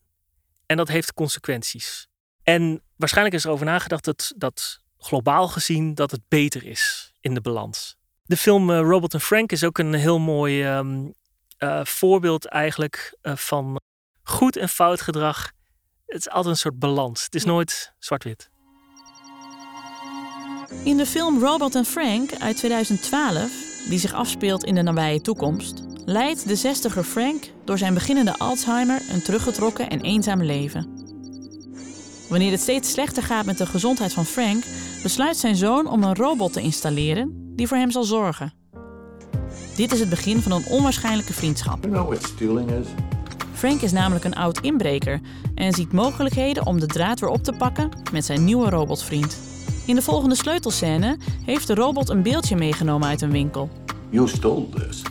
En 0.67 0.77
dat 0.77 0.89
heeft 0.89 1.15
consequenties. 1.15 2.07
En 2.43 2.83
waarschijnlijk 2.97 3.37
is 3.37 3.45
er 3.45 3.51
over 3.51 3.67
nagedacht 3.67 4.05
dat, 4.05 4.33
dat 4.37 4.81
globaal 4.99 5.49
gezien 5.49 5.95
dat 5.95 6.11
het 6.11 6.21
beter 6.29 6.65
is 6.67 7.13
in 7.21 7.35
de 7.35 7.41
balans. 7.41 7.97
De 8.29 8.37
film 8.37 8.71
eh, 8.71 8.81
Robert 8.81 9.15
en 9.15 9.21
Frank 9.21 9.53
is 9.53 9.65
ook 9.65 9.79
een 9.79 9.95
heel 9.95 10.19
mooi 10.19 10.63
ehm, 10.63 11.07
eh, 11.59 11.85
voorbeeld 11.85 12.47
eigenlijk 12.47 13.17
eh, 13.21 13.37
van 13.37 13.81
goed 14.23 14.57
en 14.57 14.69
fout 14.69 15.01
gedrag. 15.01 15.53
Het 16.07 16.19
is 16.19 16.29
altijd 16.29 16.55
een 16.55 16.61
soort 16.61 16.79
balans. 16.79 17.25
Het 17.25 17.35
is 17.35 17.45
nooit 17.45 17.93
zwart-wit. 17.99 18.51
In 20.85 20.97
de 20.97 21.07
film 21.07 21.39
Robert 21.41 21.75
en 21.75 21.85
Frank 21.85 22.31
uit 22.39 22.57
2012, 22.57 23.51
die 23.89 23.99
zich 23.99 24.13
afspeelt 24.13 24.65
in 24.65 24.75
de 24.75 24.83
nabije 24.83 25.21
toekomst, 25.21 25.83
leidt 26.05 26.49
de 26.49 26.57
zestiger 26.57 27.05
Frank 27.05 27.45
door 27.65 27.79
zijn 27.79 27.95
beginnende 27.95 28.39
Alzheimer 28.39 29.03
een 29.11 29.23
teruggetrokken 29.23 29.89
en 29.89 30.01
eenzaam 30.01 30.43
leven. 30.43 31.07
Wanneer 32.29 32.51
het 32.51 32.61
steeds 32.61 32.93
slechter 32.93 33.23
gaat 33.23 33.47
met 33.47 33.59
de 33.59 33.67
gezondheid 33.67 34.13
van 34.13 34.27
Frank, 34.27 34.65
besluit 35.03 35.37
zijn 35.37 35.57
zoon 35.57 35.87
om 35.87 36.03
een 36.03 36.17
robot 36.17 36.53
te 36.53 36.61
installeren 36.61 37.48
die 37.59 37.69
voor 37.69 37.77
hem 37.77 37.91
zal 37.91 38.05
zorgen. 38.05 38.53
Dit 39.77 39.93
is 39.93 40.01
het 40.01 40.09
begin 40.09 40.41
van 40.41 40.53
een 40.53 40.67
onwaarschijnlijke 40.67 41.33
vriendschap. 41.33 41.87
Frank 43.53 43.81
is 43.81 43.93
namelijk 43.93 44.25
een 44.25 44.35
oud 44.35 44.61
inbreker 44.61 45.21
en 45.55 45.73
ziet 45.73 45.93
mogelijkheden 45.93 46.67
om 46.67 46.81
de 46.81 46.87
draad 46.87 47.21
weer 47.21 47.29
op 47.29 47.43
te 47.43 47.53
pakken 47.53 47.89
met 48.13 48.25
zijn 48.25 48.45
nieuwe 48.45 48.71
robotvriend. 48.71 49.39
In 49.87 49.95
de 49.95 50.03
volgende 50.03 50.35
sleutelscène 50.35 51.17
heeft 51.45 51.67
de 51.67 51.75
robot 51.75 52.09
een 52.09 52.23
beeldje 52.23 52.57
meegenomen 52.57 53.09
uit 53.09 53.21
een 53.21 53.31
winkel. 53.31 53.71
You 54.11 54.29
stole 54.29 54.69
this. 54.69 55.03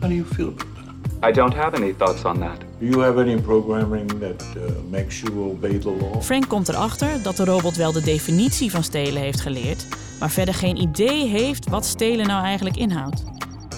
How 0.00 0.08
do 0.08 0.14
you 0.14 0.24
feel 0.24 0.48
about 0.48 0.58
that? 0.58 0.75
I 1.22 1.32
don't 1.32 1.54
have 1.54 1.76
any 1.76 1.94
thoughts 1.94 2.24
on 2.24 2.38
that. 2.38 2.60
Do 2.78 2.86
you 2.86 3.00
have 3.00 3.20
any 3.20 3.40
programming 3.40 4.08
that 4.20 4.44
uh, 4.56 4.62
makes 4.90 5.20
you 5.20 5.50
obey 5.50 5.78
the 5.78 5.90
law? 5.90 6.20
Frank 6.20 6.48
komt 6.48 6.68
erachter 6.68 7.22
dat 7.22 7.36
de 7.36 7.44
robot 7.44 7.76
wel 7.76 7.92
de 7.92 8.02
definitie 8.02 8.70
van 8.70 8.82
stelen 8.82 9.22
heeft 9.22 9.40
geleerd, 9.40 9.86
maar 10.20 10.30
verder 10.30 10.54
geen 10.54 10.76
idee 10.76 11.26
heeft 11.26 11.68
wat 11.68 11.84
stelen 11.84 12.26
nou 12.26 12.44
eigenlijk 12.44 12.76
inhoudt. 12.76 13.24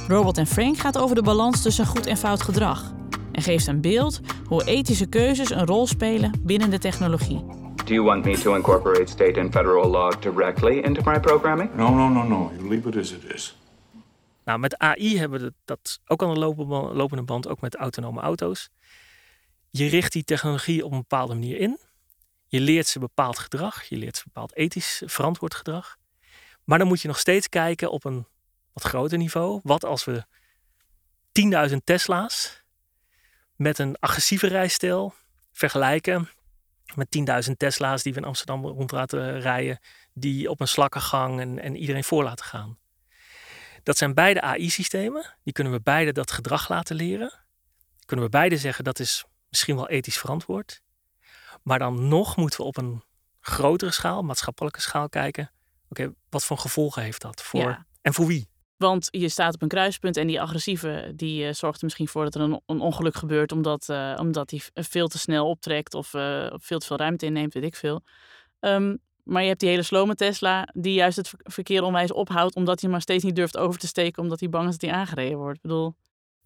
Robot 0.09 0.39
en 0.39 0.47
Frank 0.47 0.79
gaat 0.79 0.99
over 0.99 1.15
de 1.15 1.23
balans 1.23 1.63
tussen 1.63 1.87
goed 1.87 2.07
en 2.07 2.17
fout 2.17 2.43
gedrag 2.43 2.93
en 3.33 3.43
geeft 3.43 3.67
een 3.67 3.81
beeld 3.81 4.21
hoe 4.47 4.65
ethische 4.65 5.07
keuzes 5.07 5.51
een 5.51 5.67
rol 5.67 5.87
spelen 5.87 6.33
binnen 6.43 6.71
de 6.71 6.79
technologie. 6.79 7.45
Do 7.85 7.95
you 7.95 8.03
want 8.03 8.25
me 8.25 8.39
to 8.39 8.55
incorporate 8.55 9.07
state 9.07 9.41
and 9.41 9.53
federal 9.53 9.91
law 9.91 10.13
directly 10.21 10.79
into 10.79 11.03
my 11.05 11.21
programming? 11.21 11.71
No, 11.75 11.95
no, 11.95 12.09
no, 12.09 12.23
no. 12.23 12.51
You 12.59 12.69
leave 12.69 12.89
it 12.89 12.97
as 12.97 13.13
it 13.13 13.35
is. 13.35 13.57
Nou, 14.49 14.61
met 14.61 14.79
AI 14.79 15.19
hebben 15.19 15.41
we 15.41 15.55
dat 15.65 16.01
ook 16.07 16.23
aan 16.23 16.35
de 16.35 16.39
lopen- 16.39 16.67
lopende 16.97 17.23
band, 17.23 17.49
ook 17.49 17.61
met 17.61 17.75
autonome 17.75 18.21
auto's. 18.21 18.69
Je 19.71 19.89
richt 19.89 20.13
die 20.13 20.25
technologie 20.25 20.85
op 20.85 20.93
een 20.93 20.99
bepaalde 20.99 21.35
manier 21.35 21.59
in. 21.59 21.79
Je 22.47 22.61
leert 22.61 22.87
ze 22.87 22.99
bepaald 22.99 23.39
gedrag. 23.39 23.85
Je 23.85 23.97
leert 23.97 24.17
ze 24.17 24.23
bepaald 24.25 24.55
ethisch 24.57 25.03
verantwoord 25.07 25.55
gedrag. 25.55 25.97
Maar 26.65 26.79
dan 26.79 26.87
moet 26.89 27.01
je 27.01 27.09
nog 27.09 27.19
steeds 27.19 27.49
kijken 27.49 27.91
op 27.91 28.05
een 28.05 28.27
wat 28.73 28.83
groter 28.83 29.19
niveau. 29.19 29.61
Wat 29.63 29.85
als 29.85 30.05
we 30.05 30.25
10.000 31.71 31.77
Tesla's 31.85 32.63
met 33.57 33.79
een 33.79 33.97
agressieve 33.99 34.47
rijstijl 34.47 35.15
vergelijken 35.53 36.31
met 36.95 37.09
10.000 37.49 37.57
Tesla's 37.57 38.03
die 38.03 38.13
we 38.13 38.19
in 38.19 38.27
Amsterdam 38.27 38.67
rond 38.67 38.91
laten 38.91 39.41
rijden, 39.41 39.81
die 40.13 40.51
op 40.51 40.61
een 40.61 40.69
slakkengang 40.69 41.41
en, 41.41 41.59
en 41.59 41.77
iedereen 41.77 42.05
voor 42.05 42.25
laten 42.25 42.45
gaan. 42.45 42.79
Dat 43.83 43.97
zijn 43.97 44.15
beide 44.15 44.41
AI-systemen. 44.41 45.35
Die 45.43 45.53
kunnen 45.53 45.73
we 45.73 45.81
beide 45.81 46.13
dat 46.13 46.31
gedrag 46.31 46.69
laten 46.69 46.97
leren. 46.97 47.33
Kunnen 48.05 48.25
we 48.25 48.31
beide 48.31 48.57
zeggen 48.57 48.85
dat 48.85 48.99
is 48.99 49.25
misschien 49.49 49.77
wel 49.77 49.89
ethisch 49.89 50.19
verantwoord. 50.19 50.83
Maar 51.63 51.79
dan 51.79 52.09
nog 52.09 52.37
moeten 52.37 52.61
we 52.61 52.67
op 52.67 52.77
een 52.77 53.03
grotere 53.41 53.91
schaal, 53.91 54.23
maatschappelijke 54.23 54.81
schaal 54.81 55.09
kijken. 55.09 55.51
Oké, 55.89 56.13
wat 56.31 56.45
voor 56.45 56.59
gevolgen 56.59 57.03
heeft 57.03 57.23
dat 57.23 57.43
voor 57.43 57.61
Ja. 57.61 57.87
en 58.03 58.15
voor 58.15 58.27
wie? 58.27 58.49
Want 58.77 59.09
je 59.11 59.29
staat 59.29 59.55
op 59.55 59.63
een 59.63 59.69
kruispunt 59.69 60.17
en 60.17 60.27
die 60.27 60.41
agressieve 60.41 61.13
die 61.17 61.47
eh, 61.47 61.55
zorgt 61.55 61.79
er 61.79 61.85
misschien 61.85 62.09
voor 62.09 62.25
dat 62.25 62.35
er 62.35 62.41
een, 62.41 62.61
een 62.67 62.81
ongeluk 62.81 63.15
gebeurt 63.15 63.53
omdat, 63.53 63.89
eh, 63.89 64.15
omdat 64.19 64.51
hij 64.51 64.61
veel 64.75 65.09
te 65.09 65.19
snel 65.19 65.49
optrekt 65.49 65.95
of 65.95 66.15
eh, 66.15 66.47
veel 66.55 66.79
te 66.79 66.87
veel 66.87 66.97
ruimte 66.97 67.27
inneemt, 67.27 67.55
weet 67.55 67.65
ik 67.65 67.77
veel. 67.77 68.03
Ehm, 68.61 68.97
maar 69.29 69.43
je 69.43 69.49
hebt 69.49 69.61
die 69.61 69.69
hele 69.69 69.83
slome 69.83 70.15
Tesla 70.15 70.69
die 70.73 70.93
juist 70.95 71.17
het 71.17 71.29
ver- 71.29 71.39
verkeer 71.43 71.83
onwijs 71.83 72.13
ophoudt 72.13 72.55
omdat 72.55 72.81
hij 72.81 72.91
maar 72.91 73.01
steeds 73.01 73.25
niet 73.25 73.37
durft 73.37 73.57
over 73.57 73.81
te 73.81 73.87
steken 73.87 74.23
omdat 74.23 74.41
hij 74.41 74.49
bang 74.49 74.69
is 74.69 74.79
dat 74.79 74.91
hij 74.91 74.99
aangereden 75.01 75.39
wordt. 75.39 75.57
Ik 75.57 75.63
bedoel, 75.63 75.95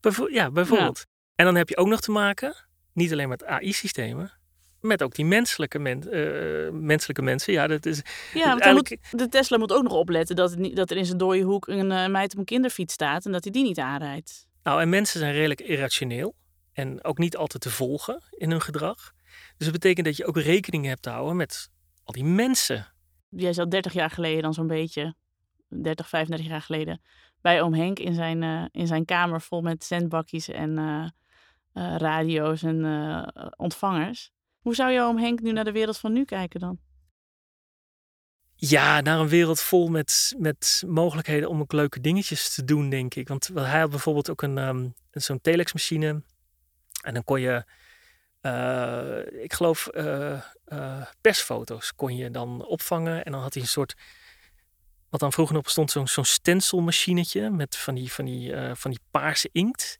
Bijvo- 0.00 0.28
ja, 0.30 0.50
bijvoorbeeld. 0.50 1.06
En 1.34 1.44
dan 1.44 1.54
heb 1.54 1.68
je 1.68 1.76
ook 1.76 1.86
nog 1.88 2.00
te 2.00 2.10
maken, 2.10 2.54
niet 2.92 3.12
alleen 3.12 3.28
met 3.28 3.44
AI-systemen, 3.44 4.32
met 4.80 5.02
ook 5.02 5.14
die 5.14 5.24
menselijke, 5.24 5.78
men- 5.78 6.10
eh, 6.12 6.70
menselijke 6.72 7.22
mensen. 7.22 7.52
Ja, 7.52 7.66
dat 7.66 7.86
is 7.86 7.96
ja, 7.96 8.02
want 8.32 8.44
dan 8.44 8.60
eigenlijk- 8.60 8.98
moet, 9.10 9.20
de 9.20 9.28
Tesla 9.28 9.58
moet 9.58 9.72
ook 9.72 9.82
nog 9.82 9.92
opletten 9.92 10.36
dat, 10.36 10.50
het 10.50 10.58
niet, 10.58 10.76
dat 10.76 10.90
er 10.90 10.96
in 10.96 11.06
zijn 11.06 11.18
dode 11.18 11.40
hoek 11.40 11.66
een 11.66 11.92
eh, 11.92 12.08
meid 12.08 12.32
op 12.32 12.38
een 12.38 12.44
kinderfiets 12.44 12.94
staat 12.94 13.24
en 13.26 13.32
dat 13.32 13.42
hij 13.44 13.52
die 13.52 13.62
niet 13.62 13.78
aanrijdt. 13.78 14.46
Nou, 14.62 14.80
en 14.80 14.88
mensen 14.88 15.20
zijn 15.20 15.32
redelijk 15.32 15.60
irrationeel 15.60 16.34
en 16.72 17.04
ook 17.04 17.18
niet 17.18 17.36
altijd 17.36 17.62
te 17.62 17.70
volgen 17.70 18.22
in 18.30 18.50
hun 18.50 18.60
gedrag. 18.62 19.12
Dus 19.56 19.66
dat 19.66 19.72
betekent 19.80 20.06
dat 20.06 20.16
je 20.16 20.26
ook 20.26 20.36
rekening 20.38 20.86
hebt 20.86 21.02
te 21.02 21.10
houden 21.10 21.36
met 21.36 21.70
al 22.04 22.12
die 22.12 22.24
mensen. 22.24 22.86
Jij 23.28 23.52
zou 23.52 23.68
30 23.68 23.92
jaar 23.92 24.10
geleden 24.10 24.42
dan 24.42 24.54
zo'n 24.54 24.66
beetje 24.66 25.14
30, 25.68 26.08
35 26.08 26.46
jaar 26.46 26.62
geleden 26.62 27.00
bij 27.40 27.62
oom 27.62 27.74
Henk 27.74 27.98
in 27.98 28.14
zijn, 28.14 28.42
uh, 28.42 28.64
in 28.70 28.86
zijn 28.86 29.04
kamer 29.04 29.40
vol 29.40 29.60
met 29.60 29.84
zendbakjes 29.84 30.48
en 30.48 30.70
uh, 30.78 31.08
uh, 31.74 31.96
radio's 31.96 32.62
en 32.62 32.84
ontvangers. 33.56 34.30
Hoe 34.60 34.74
zou 34.74 34.90
je 34.90 35.00
oom 35.00 35.18
Henk 35.18 35.40
nu 35.40 35.52
naar 35.52 35.64
de 35.64 35.72
wereld 35.72 35.98
van 35.98 36.12
nu 36.12 36.24
kijken 36.24 36.60
dan? 36.60 36.78
Ja, 38.54 39.00
naar 39.00 39.20
een 39.20 39.28
wereld 39.28 39.60
vol 39.60 39.88
met, 39.88 40.34
met 40.38 40.82
mogelijkheden 40.86 41.48
om 41.48 41.60
ook 41.60 41.72
leuke 41.72 42.00
dingetjes 42.00 42.54
te 42.54 42.64
doen, 42.64 42.88
denk 42.88 43.14
ik. 43.14 43.28
Want 43.28 43.50
hij 43.54 43.80
had 43.80 43.90
bijvoorbeeld 43.90 44.30
ook 44.30 44.42
een, 44.42 44.58
um, 44.58 44.94
zo'n 45.10 45.40
telexmachine. 45.40 46.22
En 47.02 47.14
dan 47.14 47.24
kon 47.24 47.40
je, 47.40 47.64
ik 49.42 49.52
geloof, 49.52 49.88
uh, 49.92 50.40
uh, 50.68 51.06
persfoto's 51.20 51.94
kon 51.94 52.16
je 52.16 52.30
dan 52.30 52.64
opvangen. 52.64 53.24
En 53.24 53.32
dan 53.32 53.40
had 53.40 53.54
hij 53.54 53.62
een 53.62 53.68
soort, 53.68 53.94
wat 55.08 55.20
dan 55.20 55.32
vroeger 55.32 55.56
op 55.56 55.68
stond, 55.68 55.90
zo'n 55.90 56.08
zo'n 56.08 56.24
stencilmachinetje 56.24 57.50
met 57.50 57.76
van 57.76 57.94
die, 57.94 58.12
van 58.12 58.24
die, 58.24 58.54
van 58.74 58.90
die 58.90 59.00
paarse 59.10 59.48
inkt. 59.52 59.98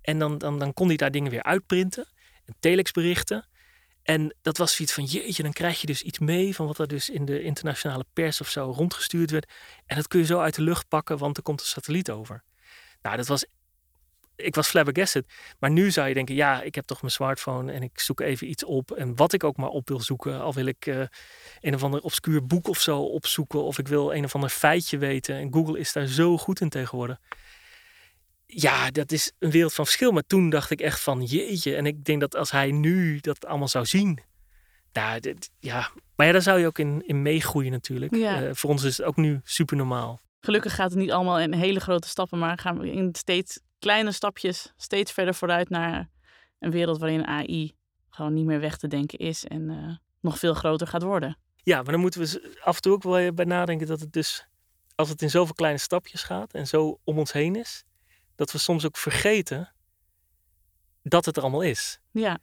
En 0.00 0.18
dan, 0.18 0.38
dan, 0.38 0.58
dan 0.58 0.72
kon 0.72 0.88
hij 0.88 0.96
daar 0.96 1.10
dingen 1.10 1.30
weer 1.30 1.42
uitprinten. 1.42 2.08
En 2.44 2.54
telexberichten. 2.60 3.48
En 4.02 4.34
dat 4.42 4.56
was 4.56 4.74
zoiets 4.74 4.94
van, 4.94 5.04
jeetje, 5.04 5.42
dan 5.42 5.52
krijg 5.52 5.80
je 5.80 5.86
dus 5.86 6.02
iets 6.02 6.18
mee 6.18 6.54
van 6.54 6.66
wat 6.66 6.78
er 6.78 6.88
dus 6.88 7.10
in 7.10 7.24
de 7.24 7.42
internationale 7.42 8.04
pers 8.12 8.40
of 8.40 8.48
zo 8.48 8.72
rondgestuurd 8.76 9.30
werd. 9.30 9.52
En 9.86 9.96
dat 9.96 10.08
kun 10.08 10.20
je 10.20 10.26
zo 10.26 10.40
uit 10.40 10.54
de 10.54 10.62
lucht 10.62 10.88
pakken, 10.88 11.18
want 11.18 11.36
er 11.36 11.42
komt 11.42 11.60
een 11.60 11.66
satelliet 11.66 12.10
over. 12.10 12.42
Nou, 13.02 13.16
dat 13.16 13.26
was, 13.26 13.44
ik 14.44 14.54
was 14.54 14.68
flabbergasted. 14.68 15.26
Maar 15.58 15.70
nu 15.70 15.90
zou 15.90 16.08
je 16.08 16.14
denken, 16.14 16.34
ja, 16.34 16.62
ik 16.62 16.74
heb 16.74 16.86
toch 16.86 17.00
mijn 17.00 17.12
smartphone 17.12 17.72
en 17.72 17.82
ik 17.82 18.00
zoek 18.00 18.20
even 18.20 18.50
iets 18.50 18.64
op. 18.64 18.90
En 18.90 19.16
wat 19.16 19.32
ik 19.32 19.44
ook 19.44 19.56
maar 19.56 19.68
op 19.68 19.88
wil 19.88 20.00
zoeken, 20.00 20.40
al 20.40 20.54
wil 20.54 20.66
ik 20.66 20.86
uh, 20.86 21.02
een 21.60 21.74
of 21.74 21.82
ander 21.82 22.00
obscuur 22.00 22.46
boek 22.46 22.68
of 22.68 22.80
zo 22.80 23.02
opzoeken. 23.02 23.62
Of 23.62 23.78
ik 23.78 23.88
wil 23.88 24.14
een 24.14 24.24
of 24.24 24.34
ander 24.34 24.50
feitje 24.50 24.98
weten. 24.98 25.34
En 25.34 25.52
Google 25.52 25.78
is 25.78 25.92
daar 25.92 26.06
zo 26.06 26.38
goed 26.38 26.60
in 26.60 26.68
tegenwoordig 26.68 27.18
ja, 28.52 28.90
dat 28.90 29.12
is 29.12 29.32
een 29.38 29.50
wereld 29.50 29.74
van 29.74 29.84
verschil. 29.84 30.12
Maar 30.12 30.26
toen 30.26 30.50
dacht 30.50 30.70
ik 30.70 30.80
echt 30.80 31.00
van 31.00 31.22
jeetje. 31.22 31.76
En 31.76 31.86
ik 31.86 32.04
denk 32.04 32.20
dat 32.20 32.36
als 32.36 32.50
hij 32.50 32.70
nu 32.70 33.18
dat 33.20 33.46
allemaal 33.46 33.68
zou 33.68 33.86
zien. 33.86 34.18
Daar, 34.92 35.20
ja, 35.58 35.90
maar 36.16 36.26
ja, 36.26 36.32
daar 36.32 36.42
zou 36.42 36.60
je 36.60 36.66
ook 36.66 36.78
in, 36.78 37.02
in 37.06 37.22
meegroeien 37.22 37.70
natuurlijk. 37.70 38.14
Ja. 38.14 38.42
Uh, 38.42 38.50
voor 38.52 38.70
ons 38.70 38.82
is 38.82 38.96
het 38.96 39.06
ook 39.06 39.16
nu 39.16 39.40
super 39.44 39.76
normaal. 39.76 40.20
Gelukkig 40.40 40.74
gaat 40.74 40.90
het 40.90 40.98
niet 40.98 41.10
allemaal 41.10 41.40
in 41.40 41.52
hele 41.52 41.80
grote 41.80 42.08
stappen. 42.08 42.38
Maar 42.38 42.58
gaan 42.58 42.78
we 42.78 42.92
in 42.92 43.14
steeds 43.14 43.60
kleine 43.80 44.12
stapjes 44.12 44.72
steeds 44.76 45.12
verder 45.12 45.34
vooruit 45.34 45.68
naar 45.68 46.08
een 46.58 46.70
wereld 46.70 46.98
waarin 46.98 47.26
AI 47.26 47.74
gewoon 48.10 48.32
niet 48.32 48.44
meer 48.44 48.60
weg 48.60 48.76
te 48.76 48.88
denken 48.88 49.18
is. 49.18 49.44
En 49.44 49.70
uh, 49.70 49.96
nog 50.20 50.38
veel 50.38 50.54
groter 50.54 50.86
gaat 50.86 51.02
worden. 51.02 51.38
Ja, 51.62 51.82
maar 51.82 51.92
dan 51.92 52.00
moeten 52.00 52.20
we 52.20 52.58
af 52.62 52.76
en 52.76 52.82
toe 52.82 52.92
ook 52.92 53.02
wel 53.02 53.32
bij 53.32 53.44
nadenken 53.44 53.86
dat 53.86 54.00
het 54.00 54.12
dus... 54.12 54.48
Als 54.94 55.08
het 55.08 55.22
in 55.22 55.30
zoveel 55.30 55.54
kleine 55.54 55.78
stapjes 55.78 56.22
gaat 56.22 56.52
en 56.52 56.66
zo 56.66 57.00
om 57.04 57.18
ons 57.18 57.32
heen 57.32 57.56
is 57.56 57.84
dat 58.34 58.52
we 58.52 58.58
soms 58.58 58.86
ook 58.86 58.96
vergeten 58.96 59.72
dat 61.02 61.24
het 61.24 61.36
er 61.36 61.42
allemaal 61.42 61.62
is. 61.62 62.00
Ja. 62.10 62.38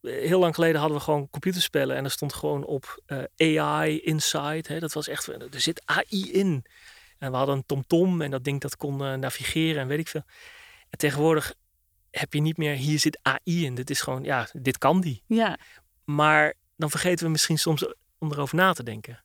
Heel 0.00 0.38
lang 0.38 0.54
geleden 0.54 0.80
hadden 0.80 0.98
we 0.98 1.04
gewoon 1.04 1.30
computerspellen 1.30 1.96
en 1.96 2.04
er 2.04 2.10
stond 2.10 2.32
gewoon 2.32 2.64
op 2.64 3.02
uh, 3.38 3.58
AI 3.64 4.00
inside. 4.00 4.64
Hè, 4.66 4.78
dat 4.78 4.92
was 4.92 5.08
echt, 5.08 5.26
er 5.26 5.60
zit 5.60 5.82
AI 5.84 6.32
in. 6.32 6.64
En 7.18 7.30
we 7.30 7.36
hadden 7.36 7.56
een 7.56 7.66
TomTom 7.66 8.08
-tom 8.08 8.22
en 8.22 8.30
dat 8.30 8.44
ding 8.44 8.60
dat 8.60 8.76
kon 8.76 9.02
uh, 9.02 9.14
navigeren 9.14 9.82
en 9.82 9.88
weet 9.88 9.98
ik 9.98 10.08
veel. 10.08 10.24
En 10.90 10.98
tegenwoordig 10.98 11.54
heb 12.10 12.32
je 12.32 12.40
niet 12.40 12.56
meer, 12.56 12.74
hier 12.74 12.98
zit 12.98 13.18
AI 13.22 13.64
in. 13.64 13.74
Dit 13.74 13.90
is 13.90 14.00
gewoon, 14.00 14.24
ja, 14.24 14.48
dit 14.52 14.78
kan 14.78 15.00
die. 15.00 15.22
Ja. 15.26 15.58
Maar 16.04 16.54
dan 16.76 16.90
vergeten 16.90 17.24
we 17.24 17.30
misschien 17.30 17.58
soms 17.58 17.86
om 18.18 18.32
erover 18.32 18.56
na 18.56 18.72
te 18.72 18.82
denken. 18.82 19.24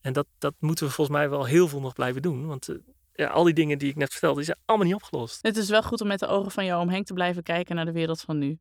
En 0.00 0.12
dat, 0.12 0.26
dat 0.38 0.54
moeten 0.58 0.86
we 0.86 0.92
volgens 0.92 1.16
mij 1.16 1.28
wel 1.28 1.44
heel 1.44 1.68
veel 1.68 1.80
nog 1.80 1.92
blijven 1.92 2.22
doen. 2.22 2.46
Want 2.46 2.68
uh, 2.68 2.76
ja, 3.12 3.28
al 3.28 3.44
die 3.44 3.54
dingen 3.54 3.78
die 3.78 3.88
ik 3.88 3.96
net 3.96 4.10
vertelde, 4.10 4.36
die 4.36 4.44
zijn 4.44 4.58
allemaal 4.64 4.86
niet 4.86 4.94
opgelost. 4.94 5.42
Het 5.42 5.56
is 5.56 5.68
wel 5.68 5.82
goed 5.82 6.00
om 6.00 6.06
met 6.06 6.18
de 6.18 6.26
ogen 6.26 6.50
van 6.50 6.64
jou 6.64 6.80
oom 6.80 6.88
Henk 6.88 7.06
te 7.06 7.12
blijven 7.12 7.42
kijken 7.42 7.76
naar 7.76 7.84
de 7.84 7.92
wereld 7.92 8.20
van 8.20 8.38
nu. 8.38 8.58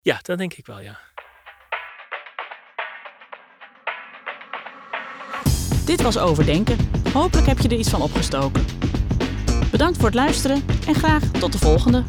Ja, 0.00 0.18
dat 0.22 0.38
denk 0.38 0.54
ik 0.54 0.66
wel, 0.66 0.80
ja. 0.80 0.98
Dit 5.84 6.02
was 6.02 6.18
Overdenken. 6.18 6.78
Hopelijk 7.12 7.46
heb 7.46 7.58
je 7.58 7.68
er 7.68 7.78
iets 7.78 7.90
van 7.90 8.02
opgestoken. 8.02 8.64
Bedankt 9.76 9.96
voor 9.96 10.06
het 10.06 10.14
luisteren 10.14 10.62
en 10.86 10.94
graag 10.94 11.22
tot 11.22 11.52
de 11.52 11.58
volgende. 11.58 12.02